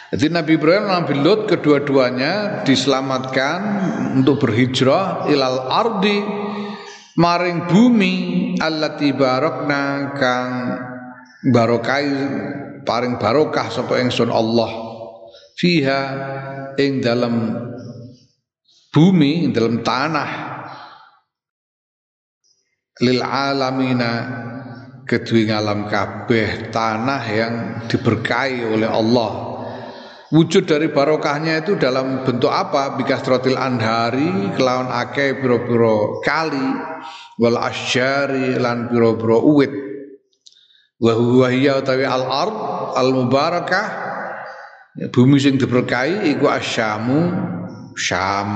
Jadi 0.09 0.33
Nabi 0.33 0.57
Ibrahim 0.57 0.89
Nabi 0.89 1.15
Lut 1.21 1.49
kedua-duanya 1.49 2.65
diselamatkan 2.65 3.61
untuk 4.17 4.41
berhijrah 4.41 5.29
ilal 5.29 5.69
ardi 5.69 6.25
maring 7.17 7.69
bumi 7.69 8.15
allati 8.57 9.13
barakna 9.13 10.17
kang 10.17 10.51
barokai 11.53 12.09
paring 12.89 13.21
barokah 13.21 13.69
sapa 13.69 14.01
ingsun 14.01 14.33
Allah 14.33 14.88
fiha 15.59 16.03
ing 16.79 17.03
dalam 17.03 17.35
bumi 18.95 19.51
ing 19.51 19.51
dalam 19.51 19.83
tanah. 19.83 20.31
Lil 23.03 23.23
alamina 23.23 24.13
kedua 25.03 25.59
alam 25.59 25.91
kabeh 25.91 26.71
tanah 26.71 27.23
yang 27.27 27.55
diberkahi 27.91 28.63
oleh 28.71 28.87
Allah. 28.87 29.33
Wujud 30.29 30.69
dari 30.69 30.93
barokahnya 30.93 31.65
itu 31.65 31.81
dalam 31.81 32.21
bentuk 32.21 32.53
apa? 32.53 32.93
Bikasrotil 33.01 33.57
anhari 33.57 34.53
kelawan 34.53 34.93
akeh 34.93 35.41
biro-biro 35.41 36.21
kali 36.21 36.69
wal 37.41 37.57
asyari 37.57 38.61
lan 38.61 38.93
biro-biro 38.93 39.41
uwit. 39.41 39.73
Wa 41.01 41.17
huwa 41.17 41.49
utawi 41.49 42.05
al 42.05 42.25
ard 42.29 42.57
al 42.99 43.09
mubarakah 43.17 44.08
bumi 45.13 45.37
sing 45.39 45.61
diberkahi 45.61 46.33
iku 46.35 46.49
asyamu 46.51 47.21
Syam. 47.99 48.51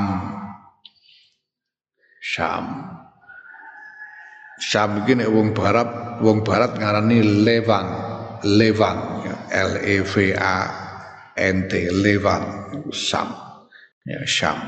Syam. 2.23 2.67
Syam 4.63 5.03
iki 5.03 5.19
nek 5.19 5.27
wong 5.27 5.51
barat, 5.51 6.23
wong 6.23 6.47
barat 6.47 6.79
ngarani 6.79 7.43
Levang. 7.43 7.89
Levang 8.47 9.27
ya. 9.27 9.35
L 9.67 9.83
E 9.83 10.07
V 10.07 10.31
A 10.39 10.57
N 11.35 11.67
T 11.67 11.91
Levang 11.91 12.71
Syam. 12.95 13.35
Ya 14.07 14.23
Syam. 14.23 14.63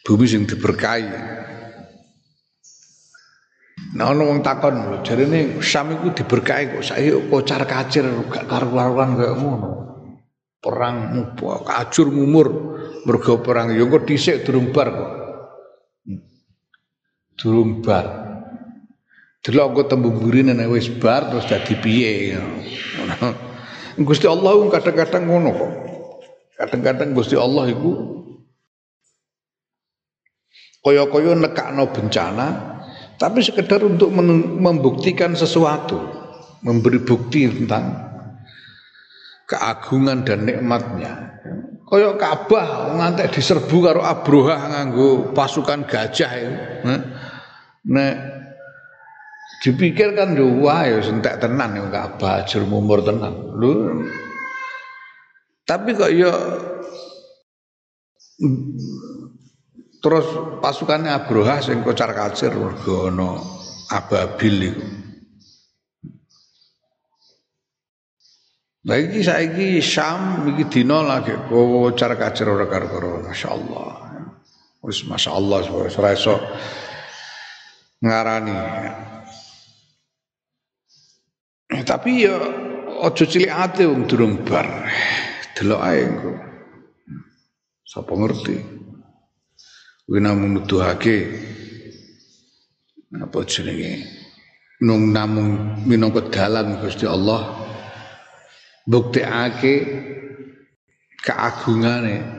Bumi 0.00 0.24
sing 0.24 0.48
diberkahi. 0.48 1.36
Nah 3.88 4.12
ono 4.12 4.32
wong 4.32 4.40
takon 4.40 4.76
lho, 4.76 4.96
jarene 5.04 5.60
Syam 5.60 5.92
iku 5.92 6.12
diberkahi 6.12 6.76
kok 6.76 6.84
saiki 6.84 7.12
kocar 7.28 7.64
kacir 7.68 8.04
gak 8.32 8.48
karu-karuan 8.48 9.16
kaya 9.16 9.32
ngono 9.36 9.87
perang 10.58 11.14
kacur 11.62 12.10
mumur 12.10 12.48
mergo 13.06 13.38
perang 13.40 13.70
ya 13.70 13.86
kok 13.86 14.04
dhisik 14.04 14.42
durung 14.42 14.74
bar 14.74 14.88
kok. 14.90 15.12
Durung 17.38 17.80
bar. 17.80 18.06
Delok 19.38 19.68
kok 19.82 19.94
tembung-burine 19.94 20.52
nek 20.52 20.68
wis 20.68 20.90
bar 20.90 21.30
terus 21.30 21.46
dadi 21.46 21.78
piye 21.78 22.34
Gusti 24.06 24.26
Allah 24.26 24.54
kadang-kadang 24.70 25.24
ngono 25.26 25.50
kok. 25.54 25.72
Kadang-kadang 26.58 27.14
Gusti 27.14 27.38
Allah 27.38 27.70
iku 27.70 28.18
kaya-kaya 30.82 31.34
nekakno 31.34 31.90
bencana 31.90 32.46
tapi 33.18 33.42
sekedar 33.42 33.82
untuk 33.82 34.14
membuktikan 34.14 35.34
sesuatu 35.34 35.98
memberi 36.62 37.02
bukti 37.02 37.50
tentang 37.50 38.07
keagungan 39.48 40.28
dan 40.28 40.44
nikmatnya. 40.44 41.40
Kaya 41.88 42.20
Ka'bah 42.20 43.00
ngantek 43.00 43.32
diserbu 43.32 43.76
karo 43.80 44.04
Abroha 44.04 44.68
nganggo 44.68 45.32
pasukan 45.32 45.88
gajah 45.88 46.30
itu. 46.36 46.60
Nek 47.88 48.14
dipikir 49.64 50.12
kan 50.12 50.36
yo 50.36 50.52
ya 50.68 51.00
sentek 51.00 51.40
tenan 51.40 51.80
ya 51.80 51.88
Ka'bah 51.88 52.44
jur 52.44 52.68
mumur 52.68 53.00
tenan. 53.00 53.32
Lho. 53.56 54.04
Tapi 55.64 55.96
kok 55.96 56.12
ya 56.12 56.32
terus 60.04 60.26
pasukannya 60.60 61.08
Abroha 61.08 61.64
sing 61.64 61.80
kocar 61.80 62.12
kacir 62.12 62.52
mergo 62.52 63.08
ana 63.08 63.40
ababil 63.96 64.76
iku. 64.76 65.07
Lah 68.86 68.94
iki 68.94 69.26
saiki 69.26 69.82
Syam 69.82 70.46
iki 70.54 70.70
dina 70.70 71.02
lagi 71.02 71.34
kocar 71.50 72.14
kacir 72.14 72.46
ora 72.46 72.70
karo-karo 72.70 73.26
masyaallah. 73.26 73.90
Wis 74.86 75.02
masyaallah 75.02 75.66
ora 75.74 76.10
iso 76.14 76.38
ngarani. 77.98 78.58
Tapi 81.82 82.10
ya 82.22 82.36
aja 83.02 83.24
cilik 83.26 83.50
ate 83.50 83.82
wong 83.82 84.06
durung 84.06 84.46
bar. 84.46 84.66
Delok 85.58 85.80
ae 85.82 86.00
engko. 86.06 86.32
Sapa 87.82 88.14
ngerti. 88.14 88.56
Kuwi 90.08 90.24
namung 90.24 90.56
nuduhake 90.56 91.16
apa 93.12 93.44
jenenge 93.44 94.08
nung 94.80 95.12
namung 95.12 95.84
minangka 95.84 96.24
dalan 96.32 96.80
Gusti 96.80 97.04
Allah 97.04 97.67
buktekake 98.88 99.74
keagungane 101.20 102.38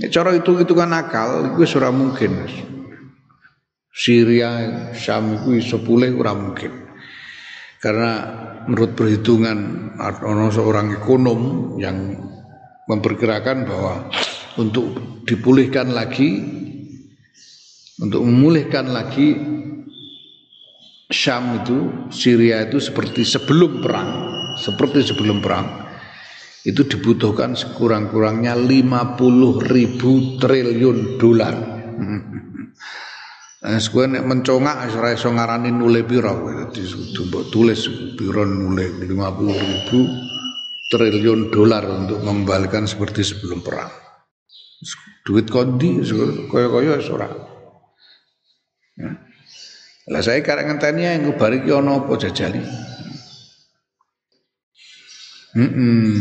Ya, 0.00 0.08
cara 0.08 0.32
itu 0.32 0.56
itu 0.56 0.72
kan 0.72 0.88
akal, 0.96 1.52
itu 1.52 1.76
ora 1.76 1.92
mungkin. 1.92 2.48
Syria, 3.92 4.88
Syam 4.96 5.36
itu 5.36 5.76
pulih 5.84 6.16
ora 6.16 6.32
mungkin. 6.32 6.72
Karena 7.76 8.12
menurut 8.64 8.96
perhitungan 8.96 9.92
seorang 10.48 10.96
ekonom 10.96 11.40
yang 11.76 12.16
memperkirakan 12.88 13.68
bahwa 13.68 14.08
untuk 14.56 14.96
dipulihkan 15.28 15.92
lagi, 15.92 16.40
untuk 18.00 18.24
memulihkan 18.24 18.88
lagi 18.88 19.36
Syam 21.12 21.60
itu, 21.60 22.08
Syria 22.08 22.64
itu 22.64 22.80
seperti 22.80 23.22
sebelum 23.22 23.84
perang, 23.84 24.10
seperti 24.56 25.04
sebelum 25.04 25.44
perang, 25.44 25.92
itu 26.64 26.82
dibutuhkan 26.88 27.52
sekurang-kurangnya 27.52 28.56
50 28.56 29.20
ribu 29.70 30.40
triliun 30.40 31.20
dolar. 31.20 31.54
Nah, 33.62 33.78
sekarang 33.78 34.18
nek 34.18 34.26
mencongak 34.26 34.90
ora 34.90 35.14
iso 35.14 35.30
ngarani 35.30 35.70
nule 35.70 36.02
pira 36.02 36.34
tulis 37.54 37.86
pira 38.18 38.42
nule 38.42 38.90
50 39.06 39.14
ribu 39.54 40.00
triliun 40.90 41.46
dolar 41.54 41.86
untuk 41.86 42.26
mengembalikan 42.26 42.90
seperti 42.90 43.22
sebelum 43.22 43.62
perang. 43.62 43.86
Duit 45.22 45.46
kondi 45.46 46.02
kaya-kaya 46.50 46.98
ora. 47.06 47.30
Ya. 48.98 49.30
Lah 50.12 50.20
saya 50.20 50.44
karek 50.44 50.68
ngenteni 50.68 51.08
yang 51.08 51.32
bar 51.40 51.56
iki 51.56 51.72
ana 51.72 52.04
apa 52.04 52.12
jajali. 52.20 52.60
Heeh. 55.56 55.72
-mm. 55.72 56.12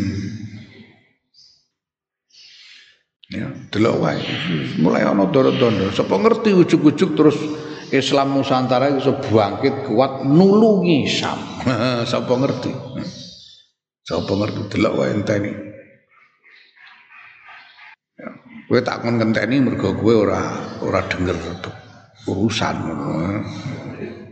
Ya, 3.31 3.47
delok 3.71 3.95
wae. 3.99 4.19
Mulai 4.79 5.07
ana 5.07 5.27
doro-doro. 5.27 5.91
Sapa 5.91 6.19
ngerti 6.19 6.55
ujug-ujug 6.55 7.15
terus 7.15 7.35
Islam 7.91 8.35
Nusantara 8.35 8.91
iso 8.95 9.19
bangkit 9.19 9.91
kuat 9.91 10.23
nulungi 10.23 11.07
Sam. 11.11 11.39
Sapa 12.11 12.31
ngerti? 12.35 12.71
Sapa 14.07 14.31
ngerti 14.35 14.71
delok 14.71 14.93
wae 15.03 15.11
enteni. 15.15 15.51
Ya, 18.19 18.27
kowe 18.71 18.79
tak 18.83 19.03
kon 19.03 19.19
ngenteni 19.19 19.59
mergo 19.59 19.95
kowe 19.95 20.15
ora 20.15 20.39
ora 20.79 20.99
denger 21.07 21.35
tuh 21.59 21.90
urusan 22.29 22.75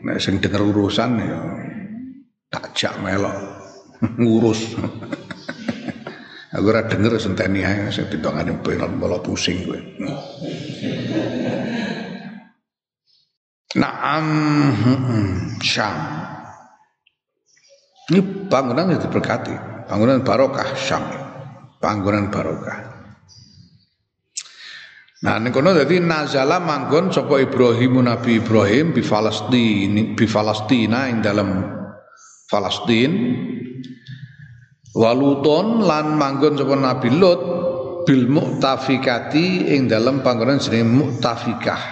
nek 0.06 0.18
sing 0.22 0.38
denger 0.38 0.62
urusan 0.62 1.10
ya 1.18 1.40
tak 2.50 2.74
jak 2.78 2.94
melok 3.02 3.36
ngurus 4.22 4.62
Aku 6.50 6.66
ora 6.66 6.82
denger 6.82 7.14
senteni 7.22 7.62
ae 7.62 7.94
sing 7.94 8.10
ditongane 8.10 8.58
pengen 8.66 8.98
malah 8.98 9.22
pusing 9.22 9.70
kowe. 9.70 9.78
Naam 13.78 14.26
Syam. 15.62 15.98
Ini 18.10 18.50
bangunan 18.50 18.90
yang 18.90 18.98
diberkati, 18.98 19.54
bangunan 19.86 20.26
barokah 20.26 20.74
Syam. 20.74 21.06
Bangunan 21.78 22.34
barokah. 22.34 22.99
Nah 25.20 25.36
ning 25.36 25.52
kono 25.52 25.76
dadi 25.76 26.00
nazala 26.00 26.64
manggon 26.64 27.12
sapa 27.12 27.44
Ibrahim 27.44 28.00
Nabi 28.08 28.40
Ibrahim 28.40 28.96
bi 28.96 29.04
Falastin 29.04 30.16
bi 30.16 30.26
Falastina 30.26 31.12
ing 31.12 31.20
dalam 31.20 31.50
Falastin 32.48 33.12
Waluton 34.96 35.84
lan 35.84 36.16
manggon 36.16 36.56
sapa 36.56 36.74
Nabi 36.80 37.12
Lut 37.12 37.42
bil 38.10 38.26
mu'tafikati 38.26 39.70
ing 39.70 39.86
dalam 39.86 40.26
panggonan 40.26 40.58
jenenge 40.58 40.88
mu'tafikah. 40.88 41.84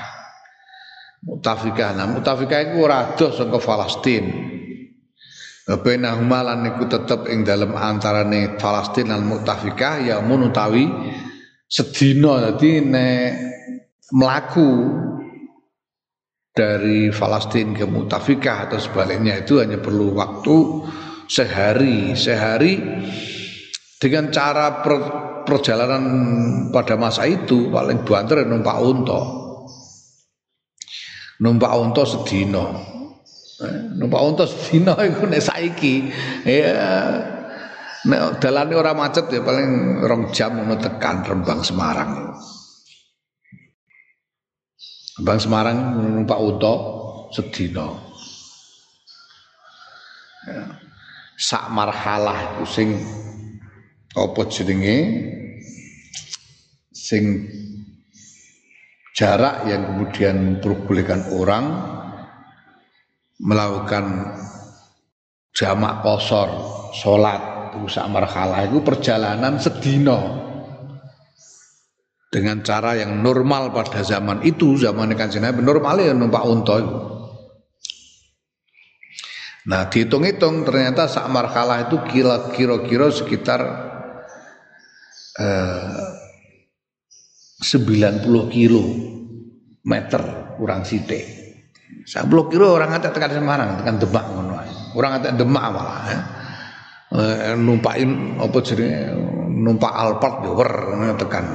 Mu'tafikah. 1.30 1.94
Nah, 1.94 2.10
mu'tafikah 2.10 2.60
iku 2.66 2.90
ora 2.90 3.13
adoh 3.13 3.30
saka 3.30 3.62
Palestin. 3.62 4.26
Bainahuma 5.68 6.42
lan 6.42 6.63
iku 6.63 6.90
tetep 6.90 7.30
ing 7.30 7.46
dalam 7.46 7.76
antarane 7.78 8.58
Palestin 8.58 9.13
lan 9.13 9.30
mu'tafikah 9.30 10.10
ya 10.10 10.18
mun 10.26 10.50
sedina 11.68 12.40
dadi 12.40 12.80
nek 12.80 13.28
melaku 14.16 14.72
dari 16.56 17.14
Palestina 17.14 17.78
ke 17.78 17.86
Mutafikah 17.86 18.72
atau 18.72 18.80
sebaliknya 18.82 19.46
itu 19.46 19.62
hanya 19.62 19.78
perlu 19.78 20.16
waktu 20.18 20.58
sehari. 21.30 22.18
Sehari 22.18 22.82
dengan 24.02 24.34
cara 24.34 24.82
per, 24.82 24.96
perjalanan 25.46 26.04
pada 26.74 26.98
masa 26.98 27.30
itu 27.30 27.70
paling 27.70 28.02
banter 28.02 28.42
numpak 28.48 28.78
unta. 28.82 29.22
Numpak 31.38 31.70
unta 31.78 32.02
sedino 32.02 32.66
eh, 33.62 33.94
numpak 33.94 34.22
unta 34.26 34.50
sedino 34.50 34.98
itu 35.06 35.30
nek 35.30 35.44
saiki. 35.46 36.10
Ya 36.42 37.37
nek 38.08 38.39
dalane 38.39 38.74
ora 38.74 38.96
macet 38.96 39.28
ya 39.28 39.43
paling 39.43 40.02
rong 40.08 40.32
jam 40.32 40.56
ngono 40.56 40.80
tekan 40.80 41.28
Rembang 41.28 41.60
Semarang. 41.60 42.32
Rembang 45.20 45.39
Semarang 45.43 45.78
numpak 46.00 46.39
unta 46.39 46.74
sedino 47.36 47.88
ya. 50.48 50.63
Sak 51.38 51.70
marhalah 51.70 52.63
sing 52.65 52.98
apa 54.15 54.41
jenenge? 54.50 54.98
Sing 56.98 57.46
jarak 59.13 59.70
yang 59.70 59.86
kemudian 59.86 60.36
memperbolehkan 60.58 61.30
orang 61.34 61.65
melakukan 63.38 64.34
jamak 65.54 66.02
kosor 66.02 66.50
sholat 66.93 67.57
itu 67.78 67.88
sak 67.94 68.10
marhalah 68.10 68.66
itu 68.66 68.82
perjalanan 68.82 69.62
sedino 69.62 70.46
dengan 72.28 72.60
cara 72.66 72.98
yang 72.98 73.24
normal 73.24 73.72
pada 73.72 74.04
zaman 74.04 74.44
itu 74.44 74.76
zaman 74.76 75.13
kanjeng 75.16 75.46
Nabi 75.46 75.63
normal 75.63 76.02
ya 76.02 76.12
numpak 76.12 76.44
unta 76.44 76.76
itu 76.82 76.96
Nah 79.68 79.92
dihitung-hitung 79.92 80.63
ternyata 80.63 81.12
sak 81.12 81.28
markalah 81.28 81.92
itu 81.92 82.00
kira-kira 82.56 83.12
sekitar 83.12 83.60
eh, 85.36 86.08
90 87.60 88.48
kilo 88.48 88.84
meter 89.84 90.56
kurang 90.56 90.88
sithik. 90.88 91.36
10 92.08 92.32
kilo 92.48 92.72
orang 92.72 92.96
ada 92.96 93.12
tekan 93.12 93.36
Semarang, 93.36 93.84
tekan 93.84 94.00
Demak 94.00 94.26
ngono 94.32 94.56
Orang 94.96 95.20
ada 95.20 95.36
Demak 95.36 95.66
malah 95.76 96.04
ya. 96.08 96.20
Eh, 97.08 97.56
numpakin 97.56 98.36
apa 98.36 98.58
jenenge 98.60 99.15
numpak 99.48 99.96
Alphard 99.96 100.43
yo 100.43 100.60
wer 100.60 100.72
tekan. 101.15 101.46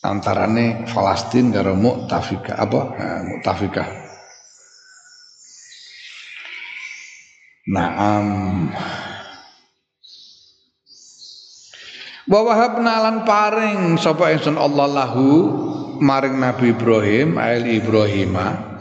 Antarane 0.00 0.84
Palestina 0.88 1.60
karo 1.60 1.76
Mu'tafikah 1.76 2.56
apa? 2.56 2.80
Nah, 2.96 3.20
Mu'tafikah. 3.24 3.88
Naam. 7.68 8.26
Wa 12.28 12.40
wahabna 12.44 12.94
lan 13.08 13.16
paring 13.24 13.96
sapa 14.00 14.32
ingsun 14.36 14.56
Allah 14.56 14.88
lahu 14.88 15.28
maring 16.00 16.36
Nabi 16.40 16.72
Ibrahim 16.72 17.36
ail 17.36 17.64
Ibrahima. 17.68 18.80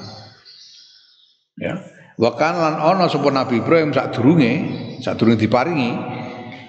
Ya. 1.60 1.89
Wa 2.20 2.36
kan 2.36 2.60
lan 2.60 2.76
ana 2.84 3.08
sapa 3.08 3.32
Nabi 3.32 3.64
Ibrahim 3.64 3.96
sadurunge 3.96 4.52
sadurunge 5.00 5.40
diparingi 5.40 5.92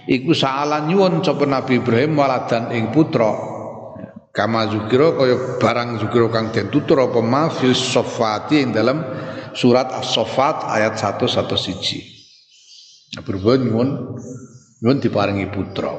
iku 0.07 0.31
saalan 0.31 0.87
nyuwun 0.87 1.27
sapa 1.27 1.43
Nabi 1.43 1.83
Ibrahim 1.83 2.15
waladan 2.15 2.71
ing 2.71 2.95
putra. 2.95 3.51
Kama 4.31 4.71
zukira 4.71 5.11
kaya 5.19 5.59
barang 5.59 5.99
zukira 5.99 6.31
kang 6.31 6.55
den 6.55 6.71
tutur 6.71 7.03
apa 7.03 7.19
ma 7.19 7.51
fil 7.51 7.75
sofati 7.75 8.63
ing 8.63 8.71
dalam 8.71 9.03
surat 9.51 9.91
As-Saffat 9.91 10.71
ayat 10.71 10.95
111. 10.95 13.19
Nah, 13.19 13.27
berbuat 13.27 13.59
nyuwun 13.67 13.91
nyuwun 14.87 14.99
diparingi 15.03 15.51
putra. 15.51 15.99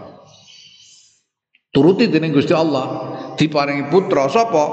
Turuti 1.76 2.08
dening 2.08 2.32
Gusti 2.32 2.56
Allah, 2.56 2.88
diparingi 3.36 3.92
putra 3.92 4.32
sapa? 4.32 4.64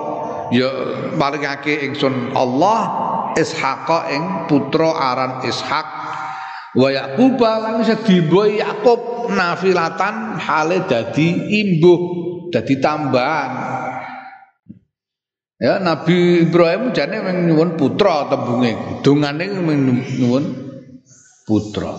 Ya 0.54 0.70
maringake 1.18 1.82
ingsun 1.82 2.38
Allah 2.38 3.07
Ishaq 3.38 3.88
ing 4.10 4.50
putra 4.50 4.90
aran 4.98 5.46
Ishak 5.46 5.86
wa 6.74 6.88
Yaqub 6.90 7.38
lan 7.38 7.86
sedimbo 7.86 8.44
Yakub 8.44 9.30
nafilatan 9.30 10.36
hale 10.42 10.84
dadi 10.84 11.54
imbuh 11.62 12.00
dadi 12.50 12.74
tambahan 12.82 13.52
Ya 15.58 15.82
Nabi 15.82 16.46
Ibrahim 16.46 16.94
jane 16.94 17.18
nyuwun 17.18 17.74
putra 17.74 18.30
tembunge. 18.30 19.02
Dongane 19.02 19.50
nyuwun 19.58 20.44
putra. 21.42 21.98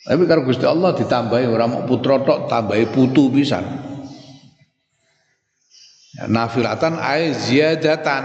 Tapi 0.00 0.26
kalau 0.26 0.42
Gusti 0.42 0.66
Allah 0.66 0.98
ditambahi 0.98 1.46
orang 1.46 1.70
mau 1.70 1.82
putra 1.86 2.18
tok 2.26 2.50
tambahi 2.50 2.90
putu 2.90 3.30
pisan. 3.30 3.89
Nafilatan 6.28 7.00
ay 7.00 7.32
ziyadatan 7.32 8.24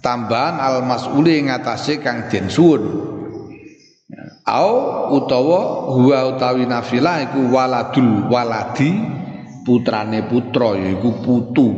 tambahan 0.00 0.56
al 0.56 0.80
mas'uli 0.88 1.44
ngatasé 1.44 2.00
kang 2.00 2.32
den 2.32 2.48
suwun. 2.48 3.12
Au 4.46 4.72
utawa 5.12 5.90
huwa 5.90 6.32
utawi 6.32 6.64
nafilah 6.64 7.28
iku 7.28 7.50
waladul 7.50 8.30
waladi 8.30 8.94
putrane 9.66 10.24
putra 10.30 10.78
yaiku 10.78 11.10
putu. 11.20 11.68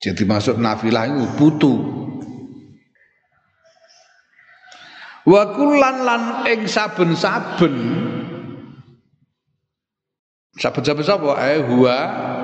Jadi 0.00 0.22
masuk 0.24 0.56
nafilah 0.56 1.04
itu 1.12 1.26
putu. 1.36 1.74
Wa 5.26 5.42
kullan 5.52 5.96
lan 6.06 6.22
ing 6.46 6.70
saben-saben 6.70 7.74
saben-saben 10.56 11.04
sapa 11.04 11.36
eh 11.52 11.60
huwa 11.60 11.96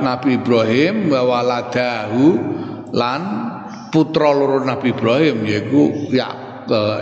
Nabi 0.04 0.36
Ibrahim 0.36 1.08
wa 1.08 1.20
waladahu 1.24 2.24
lan 2.92 3.22
putra 3.88 4.28
loro 4.36 4.60
Nabi 4.60 4.92
Ibrahim 4.92 5.48
yaiku 5.48 6.12
ya 6.12 6.28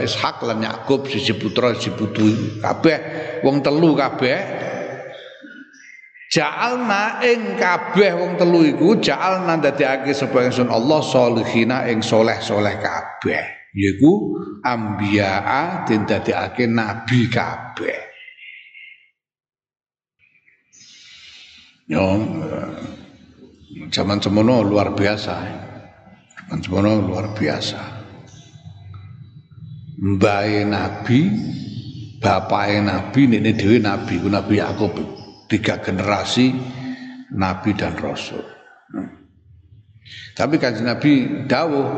Ishak 0.00 0.40
lan 0.46 0.64
Yakub 0.64 1.04
siji 1.10 1.36
putra 1.36 1.74
siji 1.76 1.92
putu 1.92 2.24
kabeh 2.64 2.98
wong 3.44 3.60
telu 3.60 3.92
kabeh. 3.92 4.38
Ja'alna 6.30 7.20
ing 7.26 7.58
kabeh 7.58 8.14
wong 8.14 8.38
telu 8.38 8.62
iku 8.62 9.02
ja'alna 9.02 9.58
dadekake 9.58 10.14
sapa 10.14 10.46
ingsun 10.46 10.70
Allah 10.70 11.02
solihina 11.02 11.90
ing 11.90 12.00
soleh-soleh 12.00 12.78
kabeh. 12.78 13.74
Yaiku 13.74 14.38
ambiyaa 14.62 15.84
den 15.86 16.06
dadekake 16.06 16.70
nabi 16.70 17.26
kabeh 17.30 18.09
Yo 21.90 22.06
zaman 23.90 24.22
semono 24.22 24.62
luar 24.62 24.94
biasa 24.94 25.34
zaman 26.46 26.58
semono 26.62 27.02
luar 27.02 27.34
biasa 27.34 27.82
Mbae 29.98 30.64
nabi 30.70 31.20
bapake 32.22 32.78
nabi 32.78 33.20
nene 33.26 33.50
dhewe 33.58 33.82
nabi 33.82 34.22
ku 34.22 34.30
nabi 34.30 34.62
Yakub 34.62 34.94
tiga 35.50 35.82
generasi 35.82 36.54
nabi 37.34 37.74
dan 37.74 37.98
rasul. 37.98 38.40
Hmm. 38.94 39.20
Tapi 40.34 40.56
kan 40.56 40.78
Nabi 40.80 41.44
dawuh 41.46 41.88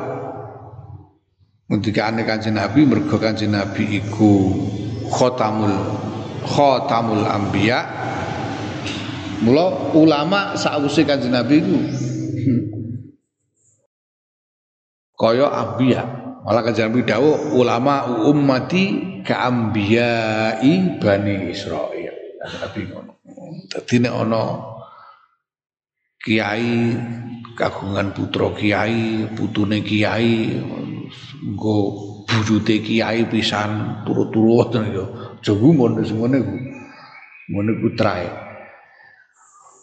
ngendikane 1.71 2.27
Kanjeng 2.27 2.59
Nabi 2.59 2.85
mergo 2.85 3.17
Kanjeng 3.17 3.55
Nabi 3.55 4.03
iku 4.03 4.51
khotamul 5.09 5.73
khotamul 6.43 7.23
anbiya 7.23 8.02
mula 9.43 9.93
ulama 9.99 10.55
sakwise 10.55 11.03
Kanjeng 11.03 11.35
Nabi 11.35 11.59
iku. 11.59 11.79
Kaya 15.19 15.47
anbiya 15.51 16.03
malah 16.47 16.63
Kanjeng 16.63 16.91
Nabi 16.91 17.03
dawuh 17.03 17.59
ulama 17.59 18.23
ummati 18.31 18.85
ka 19.27 19.51
bani 21.03 21.51
Israil. 21.51 22.15
Nabi 22.43 22.81
ngono. 22.87 23.13
Dadi 23.71 23.97
nek 24.03 24.15
ana 24.15 24.43
kiai 26.23 26.95
kagungan 27.59 28.15
putra 28.15 28.55
kiai 28.55 29.27
putune 29.35 29.83
kiai 29.83 30.55
nggo 31.43 31.77
buyute 32.27 32.79
kiai 32.81 33.27
pisan 33.27 34.03
turu-turu 34.07 34.63
ya. 34.71 35.05
Aja 35.43 35.53
gumun 35.59 35.99
wis 35.99 36.15
ngene 36.15 36.39
ku 36.39 36.55
ngene 37.51 37.73
ku 37.83 37.89
trae 37.99 38.52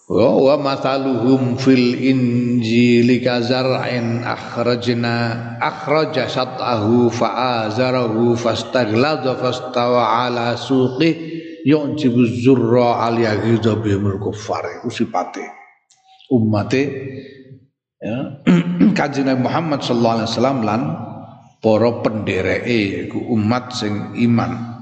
wa 0.09 0.57
masaluhum 0.57 1.53
fil 1.61 1.93
injili 2.01 3.21
kazar'in 3.21 4.25
akhrajna 4.25 5.13
akhraja 5.61 6.25
satahu 6.25 7.13
fa'azarahu 7.13 8.33
fastagladha 8.33 9.37
fastawa 9.37 10.25
ala 10.25 10.57
suqi 10.57 11.13
yu'jibu 11.61 12.25
zurra 12.41 13.05
al 13.05 13.21
yaghidha 13.21 13.77
bihimul 13.77 14.17
kuffar. 14.17 14.81
Iku 14.81 14.89
sifate 14.89 15.45
ummate 16.33 16.81
ya. 18.01 18.41
Muhammad 19.45 19.85
sallallahu 19.85 20.15
alaihi 20.25 20.29
wasallam 20.33 20.59
lan 20.65 20.81
para 21.61 21.89
pendereke 22.01 23.05
iku 23.05 23.29
umat 23.37 23.77
sing 23.77 24.17
iman 24.25 24.78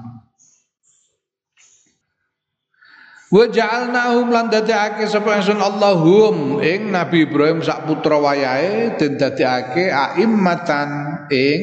Wa 3.27 3.43
ja'alnahum 3.51 4.31
lan 4.31 4.47
dadekake 4.47 5.03
sapa 5.03 5.43
ingsun 5.43 5.59
Allahum. 5.59 6.63
Ing 6.63 6.95
Nabi 6.95 7.27
Ibrahim 7.27 7.59
sak 7.59 7.83
putra 7.83 8.15
wayahe 8.23 8.95
den 8.95 9.19
dadekake 9.19 9.91
aimmatan 9.91 10.89
ing 11.27 11.61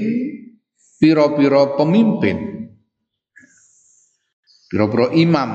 pira-pira 1.00 1.72
pemimpin. 1.80 2.68
Pira-pira 4.68 5.08
imam. 5.16 5.50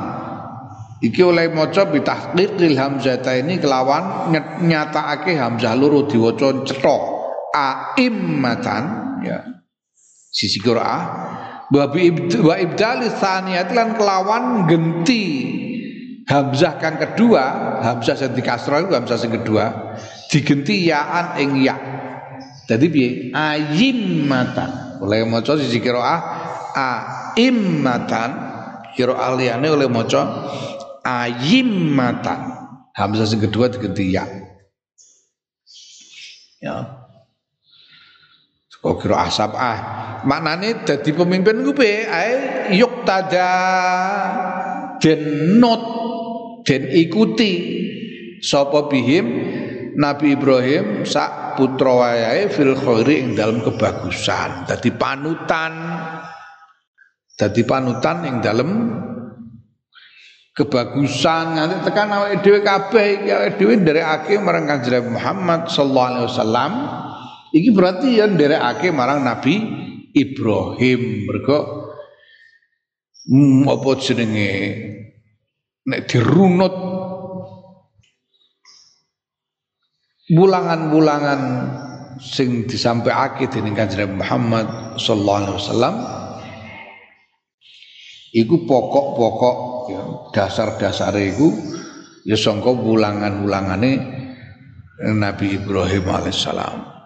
Iki 0.99 1.21
oleh 1.23 1.47
maca 1.53 1.87
bitahqiqil 1.87 2.75
hamzah 2.75 3.23
ini 3.39 3.61
kelawan 3.61 4.33
nyatakake 4.65 5.37
hamzah 5.37 5.77
loro 5.77 6.09
diwaca 6.09 6.65
cetha. 6.65 6.97
Aimmatan 7.53 8.83
ya. 9.21 9.45
Sisi 10.29 10.61
qiraah 10.61 11.01
wa 11.69 12.55
ibdali 12.57 13.07
tsaniyat 13.13 13.73
lan 13.73 13.93
kelawan 13.97 14.65
genti 14.69 15.25
hamzah 16.29 16.77
kang 16.77 17.01
kedua 17.01 17.43
hamzah 17.81 18.13
sing 18.13 18.37
dikasro 18.37 18.85
itu 18.85 18.93
hamzah 18.93 19.17
sing 19.17 19.33
kedua 19.33 19.97
digenti 20.29 20.85
yaan 20.85 21.41
ing 21.41 21.57
ya. 21.65 21.75
Jadi 22.69 22.85
piye? 22.93 23.09
Ayimmatan 23.33 25.01
oleh 25.01 25.25
maca 25.25 25.57
sisi 25.57 25.81
qiraah 25.81 26.19
aimmatan. 27.33 28.47
Qiraah 28.93 29.33
liyane 29.33 29.67
oleh 29.73 29.89
maca 29.89 30.21
ayimmatan 31.01 32.39
hamzah 32.93 33.25
sing 33.25 33.41
kedua 33.41 33.73
digenti 33.73 34.13
ya. 34.13 34.29
Ya. 36.61 36.99
Kok 38.79 38.95
kira 39.03 39.27
asap 39.27 39.59
ah. 39.59 39.79
Maknane 40.23 40.87
dadi 40.87 41.11
pemimpin 41.11 41.67
ku 41.67 41.75
piye? 41.75 42.07
Ae 42.07 42.31
yuk 42.75 43.03
tada 43.03 43.51
den 45.03 45.57
not 45.59 45.83
den 46.69 46.85
ikuti 46.93 47.51
sapa 48.45 48.85
bihim 48.85 49.25
Nabi 49.97 50.37
Ibrahim 50.37 51.01
sak 51.01 51.57
putra 51.57 51.97
wayahe 51.97 52.53
fil 52.53 52.77
khairi 52.77 53.25
ing 53.25 53.33
dalam 53.33 53.65
kebagusan. 53.65 54.69
Dadi 54.69 54.93
panutan. 54.93 55.73
Dadi 57.33 57.65
panutan 57.65 58.17
ing 58.29 58.35
dalam 58.45 58.69
kebagusan 60.53 61.57
nanti 61.57 61.87
tekan 61.87 62.11
awake 62.11 62.43
dhewe 62.43 62.59
kabeh 62.61 63.05
iki 63.23 63.29
awake 63.31 63.55
dhewe 63.57 63.73
nderekake 63.79 64.33
marang 64.43 64.67
Kanjeng 64.67 65.07
Muhammad 65.07 65.71
sallallahu 65.71 66.09
alaihi 66.11 66.27
wasallam 66.27 66.73
Iki 67.49 67.69
berarti 67.73 68.21
yang 68.21 68.37
nderekake 68.37 68.93
marang 68.93 69.25
Nabi 69.25 69.57
Ibrahim 70.13 71.25
mergo 71.25 71.89
hmm, 73.25 73.65
apa 73.65 73.89
jenenge 73.97 74.51
nek 75.87 76.09
dirunut 76.09 76.73
bulangan-bulangan 80.33 81.41
sing 82.19 82.67
disampaikan 82.67 83.47
dening 83.47 83.77
Kanjeng 83.77 84.19
Muhammad 84.19 84.99
sallallahu 84.99 85.39
alaihi 85.39 85.55
wasallam 85.55 85.95
iku 88.35 88.55
pokok-pokok 88.67 89.57
ya, 89.89 90.03
dasar-dasar 90.35 91.15
iku 91.15 91.55
ya 92.27 92.35
sangka 92.35 92.75
bulangan-bulangane 92.75 93.91
Nabi 94.99 95.55
Ibrahim 95.55 96.03
alaihissalam 96.03 96.99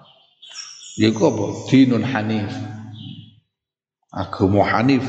Yaiku 0.94 1.26
apa? 1.26 1.46
Dinun 1.74 2.06
Hanif. 2.06 2.54
Agama 4.14 4.62
Hanif 4.62 5.02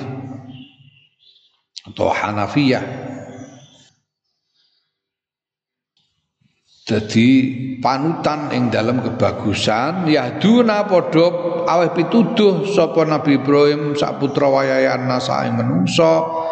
atau 1.84 2.08
Hanafiyah. 2.08 2.84
Jadi 6.84 7.28
panutan 7.80 8.52
ing 8.52 8.68
dalam 8.68 9.00
kebagusan 9.00 10.04
yahduna 10.04 10.84
padha 10.84 11.26
aweh 11.64 11.96
pituduh 11.96 12.68
sapa 12.68 13.08
Nabi 13.08 13.40
Ibrahim 13.40 13.96
sak 13.96 14.20
putra 14.20 14.52
wayahe 14.52 14.92
nasa 15.00 15.48
ing 15.48 15.56
menungso 15.56 16.44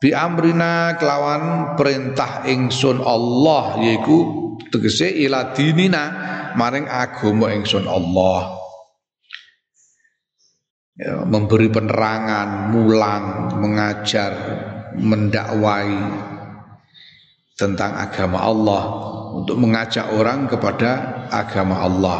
bi 0.00 0.16
amrina 0.16 0.96
kelawan 0.96 1.76
perintah 1.76 2.48
ingsun 2.48 3.04
Allah 3.04 3.76
yaiku 3.84 4.44
tegese 4.72 5.12
ila 5.28 5.52
dinina 5.52 6.04
maring 6.56 6.88
agama 6.88 7.52
ingsun 7.52 7.84
Allah. 7.84 8.56
Ya, 10.94 11.26
memberi 11.26 11.74
penerangan, 11.74 12.70
mulang, 12.70 13.50
mengajar, 13.58 14.32
mendakwai 14.94 15.90
tentang 17.54 17.94
agama 17.94 18.42
Allah 18.42 18.82
untuk 19.34 19.58
mengajak 19.58 20.10
orang 20.14 20.50
kepada 20.50 21.24
agama 21.30 21.86
Allah. 21.86 22.18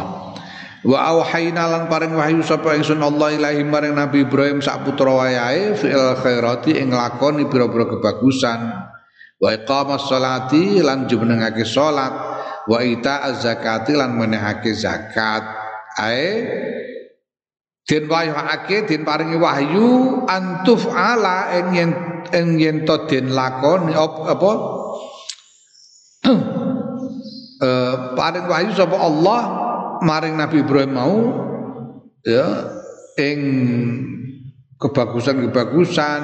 Wa 0.85 1.17
auhayna 1.17 1.65
lan 1.65 1.83
paring 1.89 2.13
wahyu 2.13 2.45
sapa 2.45 2.77
ingsun 2.77 3.01
Allah 3.01 3.33
ilahi 3.33 3.65
maring 3.65 3.97
Nabi 3.97 4.21
Ibrahim 4.23 4.61
sak 4.61 4.85
putra 4.85 5.09
wayahe 5.09 5.73
fil 5.73 6.13
khairati 6.21 6.77
ing 6.77 6.93
lakoni 6.93 7.49
pira-pira 7.49 7.89
kebagusan. 7.89 8.59
Wa 9.41 9.49
iqamas 9.51 10.05
sholati 10.07 10.79
lan 10.85 11.09
jumenengake 11.09 11.65
salat, 11.65 12.13
wa 12.69 12.79
ita 12.85 13.27
zakati 13.33 13.97
lan 13.97 14.13
menehake 14.13 14.71
zakat. 14.77 15.43
Ae 15.97 16.29
den 17.89 18.05
wahyuake 18.05 18.85
den 18.85 19.01
paringi 19.01 19.41
wahyu 19.41 20.21
antuf 20.29 20.85
ala 20.93 21.49
ing 21.59 21.67
yen 21.73 21.91
ing 22.29 22.47
yen 22.61 22.77
to 22.85 23.09
den 23.09 23.33
lakoni 23.33 23.97
apa 23.97 24.51
eh 27.65 27.93
paring 28.17 28.45
wahyu 28.49 28.71
sapa 28.75 28.97
Allah 28.97 29.41
maring 30.01 30.35
Nabi 30.35 30.65
Ibrahim 30.65 30.91
mau 30.91 31.17
ya 32.25 32.67
ing 33.15 33.39
kebagusan-kebagusan 34.75 36.21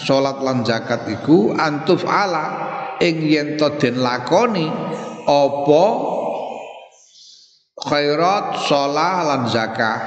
salat 0.00 0.42
lan 0.42 0.66
zakat 0.66 1.06
iku 1.06 1.54
antuf 1.54 2.02
ala 2.02 2.46
ing 2.98 3.22
yen 3.22 3.48
to 3.54 3.70
den 3.78 4.02
lakoni 4.02 4.66
apa 5.22 5.84
khairat 7.78 8.46
salah 8.66 9.14
lan 9.26 9.42
zakah 9.46 10.00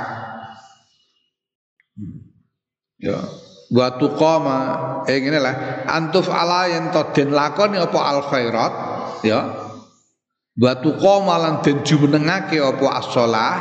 Ya. 2.96 3.22
Wa 3.70 4.00
tuqama 4.00 4.58
eh 5.10 5.20
ngene 5.20 5.42
lah 5.42 5.84
antuf 5.90 6.32
ala 6.32 6.70
yen 6.70 6.90
to 6.96 7.02
den 7.12 7.34
lakoni 7.34 7.76
apa 7.82 8.00
al 8.02 8.22
khairat 8.24 8.74
ya. 9.24 9.42
Wa 10.56 10.72
tuqama 10.80 11.36
lan 11.36 11.56
den 11.60 11.84
jumenengake 11.84 12.64
apa 12.64 12.88
as-shalah 13.04 13.56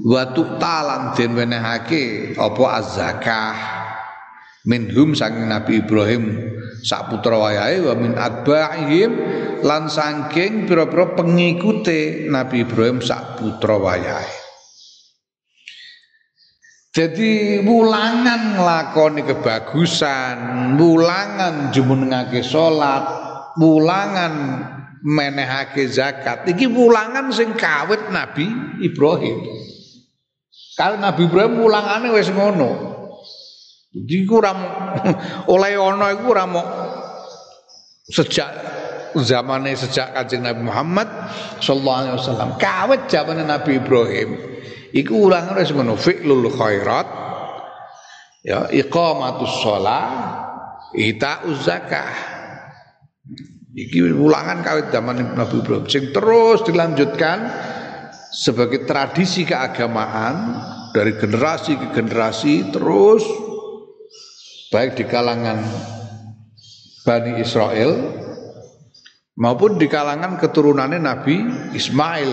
wa 0.00 0.22
tuqtalan 0.32 1.12
den 1.12 1.36
wenehake 1.36 2.32
apa 2.40 2.64
az-zakah 2.80 3.56
minhum 4.64 5.12
saking 5.12 5.48
Nabi 5.48 5.84
Ibrahim 5.84 6.24
sak 6.80 7.12
putra 7.12 7.36
wayahe 7.36 7.84
wa 7.84 7.94
min 7.96 8.16
adba'ihim 8.16 9.12
lan 9.60 9.92
saking 9.92 10.64
pira-pira 10.64 11.12
pengikute 11.16 12.28
Nabi 12.32 12.64
Ibrahim 12.64 13.04
sak 13.04 13.40
putra 13.40 13.76
wayahe 13.76 14.40
Jadi 16.90 17.62
wulangan 17.62 18.58
nglakoni 18.58 19.22
kebagusan, 19.22 20.74
wulangan 20.74 21.70
jumenengake 21.70 22.42
salat, 22.42 23.29
wulangan 23.58 24.32
menehake 25.00 25.88
zakat. 25.88 26.46
Iki 26.46 26.68
wulangan 26.70 27.32
sing 27.32 27.56
kawit 27.56 28.12
Nabi 28.12 28.46
Ibrahim. 28.84 29.38
Kalau 30.76 30.96
Nabi 31.00 31.26
Ibrahim 31.26 31.60
wulangane 31.60 32.08
wis 32.14 32.28
ngono. 32.30 32.70
Jadi 33.90 34.22
kurang 34.22 34.58
oleh 35.50 35.74
ono 35.74 36.06
iku 36.14 36.30
ora 36.30 36.46
sejak 38.16 38.50
zamannya 39.18 39.74
sejak 39.74 40.14
kanjeng 40.14 40.46
Nabi 40.46 40.62
Muhammad 40.62 41.10
sallallahu 41.58 41.98
alaihi 41.98 42.14
wasallam 42.14 42.50
kawit 42.54 43.10
zaman 43.10 43.42
Nabi 43.42 43.82
Ibrahim 43.82 44.30
Iku 44.90 45.30
ulangan 45.30 45.54
wis 45.54 45.70
ngono 45.70 45.94
fi'lul 45.94 46.50
khairat 46.50 47.06
ya 48.42 48.66
iqamatus 48.74 49.54
shalah 49.62 50.06
itauz 50.98 51.62
zakah. 51.62 52.39
Iki 53.80 54.12
ulangan 54.12 54.60
kawit 54.60 54.92
zaman 54.92 55.40
Nabi 55.40 55.64
Ibrahim. 55.64 55.88
Sing 55.88 56.12
terus 56.12 56.60
dilanjutkan 56.68 57.48
sebagai 58.28 58.84
tradisi 58.84 59.48
keagamaan 59.48 60.60
dari 60.92 61.16
generasi 61.16 61.80
ke 61.80 61.86
generasi 61.96 62.68
terus 62.68 63.24
baik 64.70 65.00
di 65.00 65.04
kalangan 65.08 65.64
Bani 67.02 67.40
Israel 67.40 67.96
maupun 69.40 69.80
di 69.80 69.88
kalangan 69.88 70.36
keturunannya 70.36 71.00
Nabi 71.00 71.36
Ismail 71.72 72.30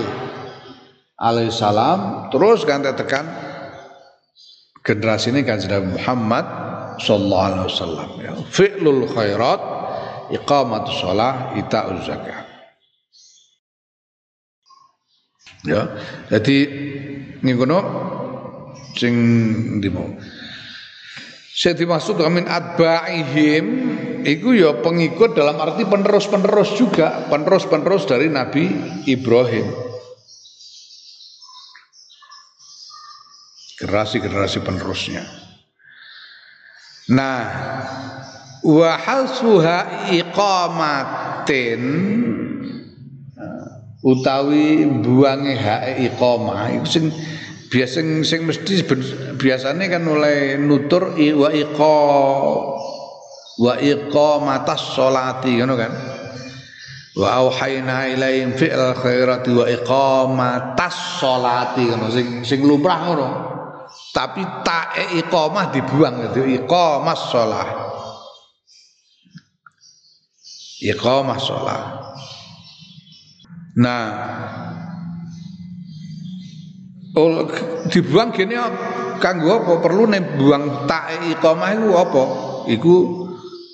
alaihissalam 1.18 2.30
terus 2.30 2.68
ganti 2.68 2.92
tekan 2.94 3.26
generasi 4.86 5.32
ini 5.32 5.42
kan 5.48 5.58
sudah 5.64 5.82
Muhammad 5.82 6.46
sallallahu 7.02 7.46
alaihi 7.46 7.66
wasallam. 7.72 8.10
Ya 8.22 8.34
fi'lul 8.54 9.10
khairat 9.10 9.77
iqamatus 10.34 10.98
shalah 10.98 11.56
ita'uz 11.60 12.08
zakah 12.08 12.44
ya 15.68 15.82
jadi 16.32 16.58
ini 17.44 17.52
kono 17.56 17.80
sing 18.98 19.14
ndi 19.80 19.90
mau 19.94 20.10
Saya 21.58 21.74
dimaksud 21.74 22.22
min 22.30 22.46
adba'ihim 22.46 23.66
itu 24.22 24.62
ya 24.62 24.78
pengikut 24.78 25.34
dalam 25.34 25.58
arti 25.58 25.90
penerus-penerus 25.90 26.78
juga, 26.78 27.26
penerus-penerus 27.34 28.06
dari 28.06 28.30
Nabi 28.30 28.70
Ibrahim. 29.10 29.88
generasi-generasi 33.78 34.66
penerusnya. 34.66 35.24
Nah, 37.14 37.40
wa 38.64 38.98
hasuha 38.98 40.10
iqamatin. 40.14 41.82
Utawi 44.08 44.88
buange 45.04 45.58
hak 45.58 46.00
iqamah. 46.00 46.72
Iku 46.80 46.88
sing 46.88 47.06
biasa 47.68 48.00
sing 48.24 48.42
mesti 48.48 48.86
biasanya 49.36 49.86
kan 49.92 50.02
mulai 50.08 50.56
nutur 50.56 51.12
wa 51.18 51.50
iqa 51.52 52.00
wa 53.58 53.74
iqamatas 53.82 54.96
sholati 54.96 55.60
ngono 55.60 55.76
kan? 55.76 55.92
Wa 57.18 57.42
auhayna 57.42 58.06
ilaihim 58.14 58.54
fi'l 58.54 58.94
khairati 58.96 59.50
wa 59.52 59.66
iqamatas 59.66 61.20
sholati 61.20 61.90
ngono 61.90 62.08
sing 62.14 62.46
sing 62.48 62.64
lumrah 62.64 63.00
ngono. 63.12 63.28
Tapi 64.14 64.42
tae 64.64 65.20
iqamah 65.20 65.74
dibuang 65.74 66.32
itu 66.32 66.42
iqamah 66.64 67.18
sholat 67.18 67.87
iqamah 70.82 71.40
sholat. 71.42 71.84
Nah 73.78 74.04
oh, 77.14 77.46
dibuang 77.90 78.34
gini 78.34 78.58
kanggo 79.22 79.62
apa? 79.64 79.74
Perlu 79.82 80.10
nih 80.10 80.24
buang 80.38 80.90
tae 80.90 81.34
iqamah 81.38 81.70
itu 81.74 81.90
apa? 81.94 82.24
Iku 82.68 82.96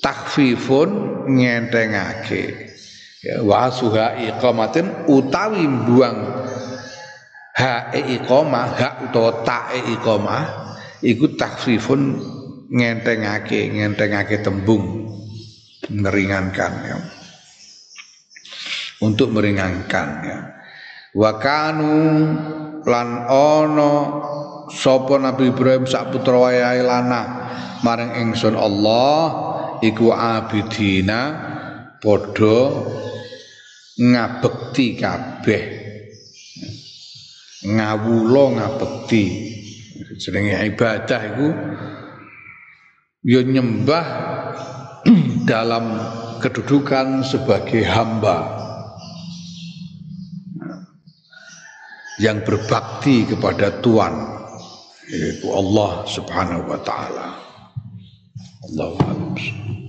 takfifun 0.03 0.89
ngentengake. 1.31 2.71
Ya 3.23 3.39
wasuha 3.39 4.19
iqamatin 4.19 5.07
utawi 5.07 5.63
buang 5.87 6.43
ha 7.55 7.93
iqamah 7.95 8.67
hak 8.75 8.93
utawa 9.07 9.31
ta 9.47 9.71
iqamah 9.71 10.43
iku 10.99 11.31
takhfifun 11.39 12.19
ngentengake 12.67 13.71
ngentengake 13.71 14.43
tembung 14.43 15.07
meringankan 15.91 16.73
ya. 16.85 16.97
Untuk 19.03 19.35
meringankan 19.35 20.07
ya. 20.23 20.39
Wa 21.13 21.35
kanu 21.37 21.95
lan 22.87 23.09
ono 23.27 23.93
sapa 24.71 25.19
Nabi 25.19 25.51
Ibrahim 25.51 25.83
sak 25.83 26.15
putra 26.15 26.39
wayahe 26.39 26.81
lanang. 26.83 27.29
Maring 27.83 28.15
ingsun 28.15 28.55
Allah 28.55 29.23
iku 29.83 30.15
abidina 30.15 31.21
padha 31.99 32.59
ngabekti 33.99 34.87
kabeh. 34.95 35.63
Ngawula 37.67 38.43
ngabekti. 38.59 39.25
Jenenge 40.13 40.55
ibadah 40.73 41.21
iku 41.35 41.47
ya 43.23 43.41
nyembah 43.43 44.05
dalam 45.43 45.99
kedudukan 46.39 47.23
sebagai 47.23 47.83
hamba 47.87 48.63
yang 52.19 52.43
berbakti 52.43 53.27
kepada 53.27 53.83
Tuhan 53.83 54.13
yaitu 55.11 55.51
Allah 55.51 56.07
Subhanahu 56.07 56.63
wa 56.71 56.79
taala. 56.79 57.27
Allahu. 58.71 59.82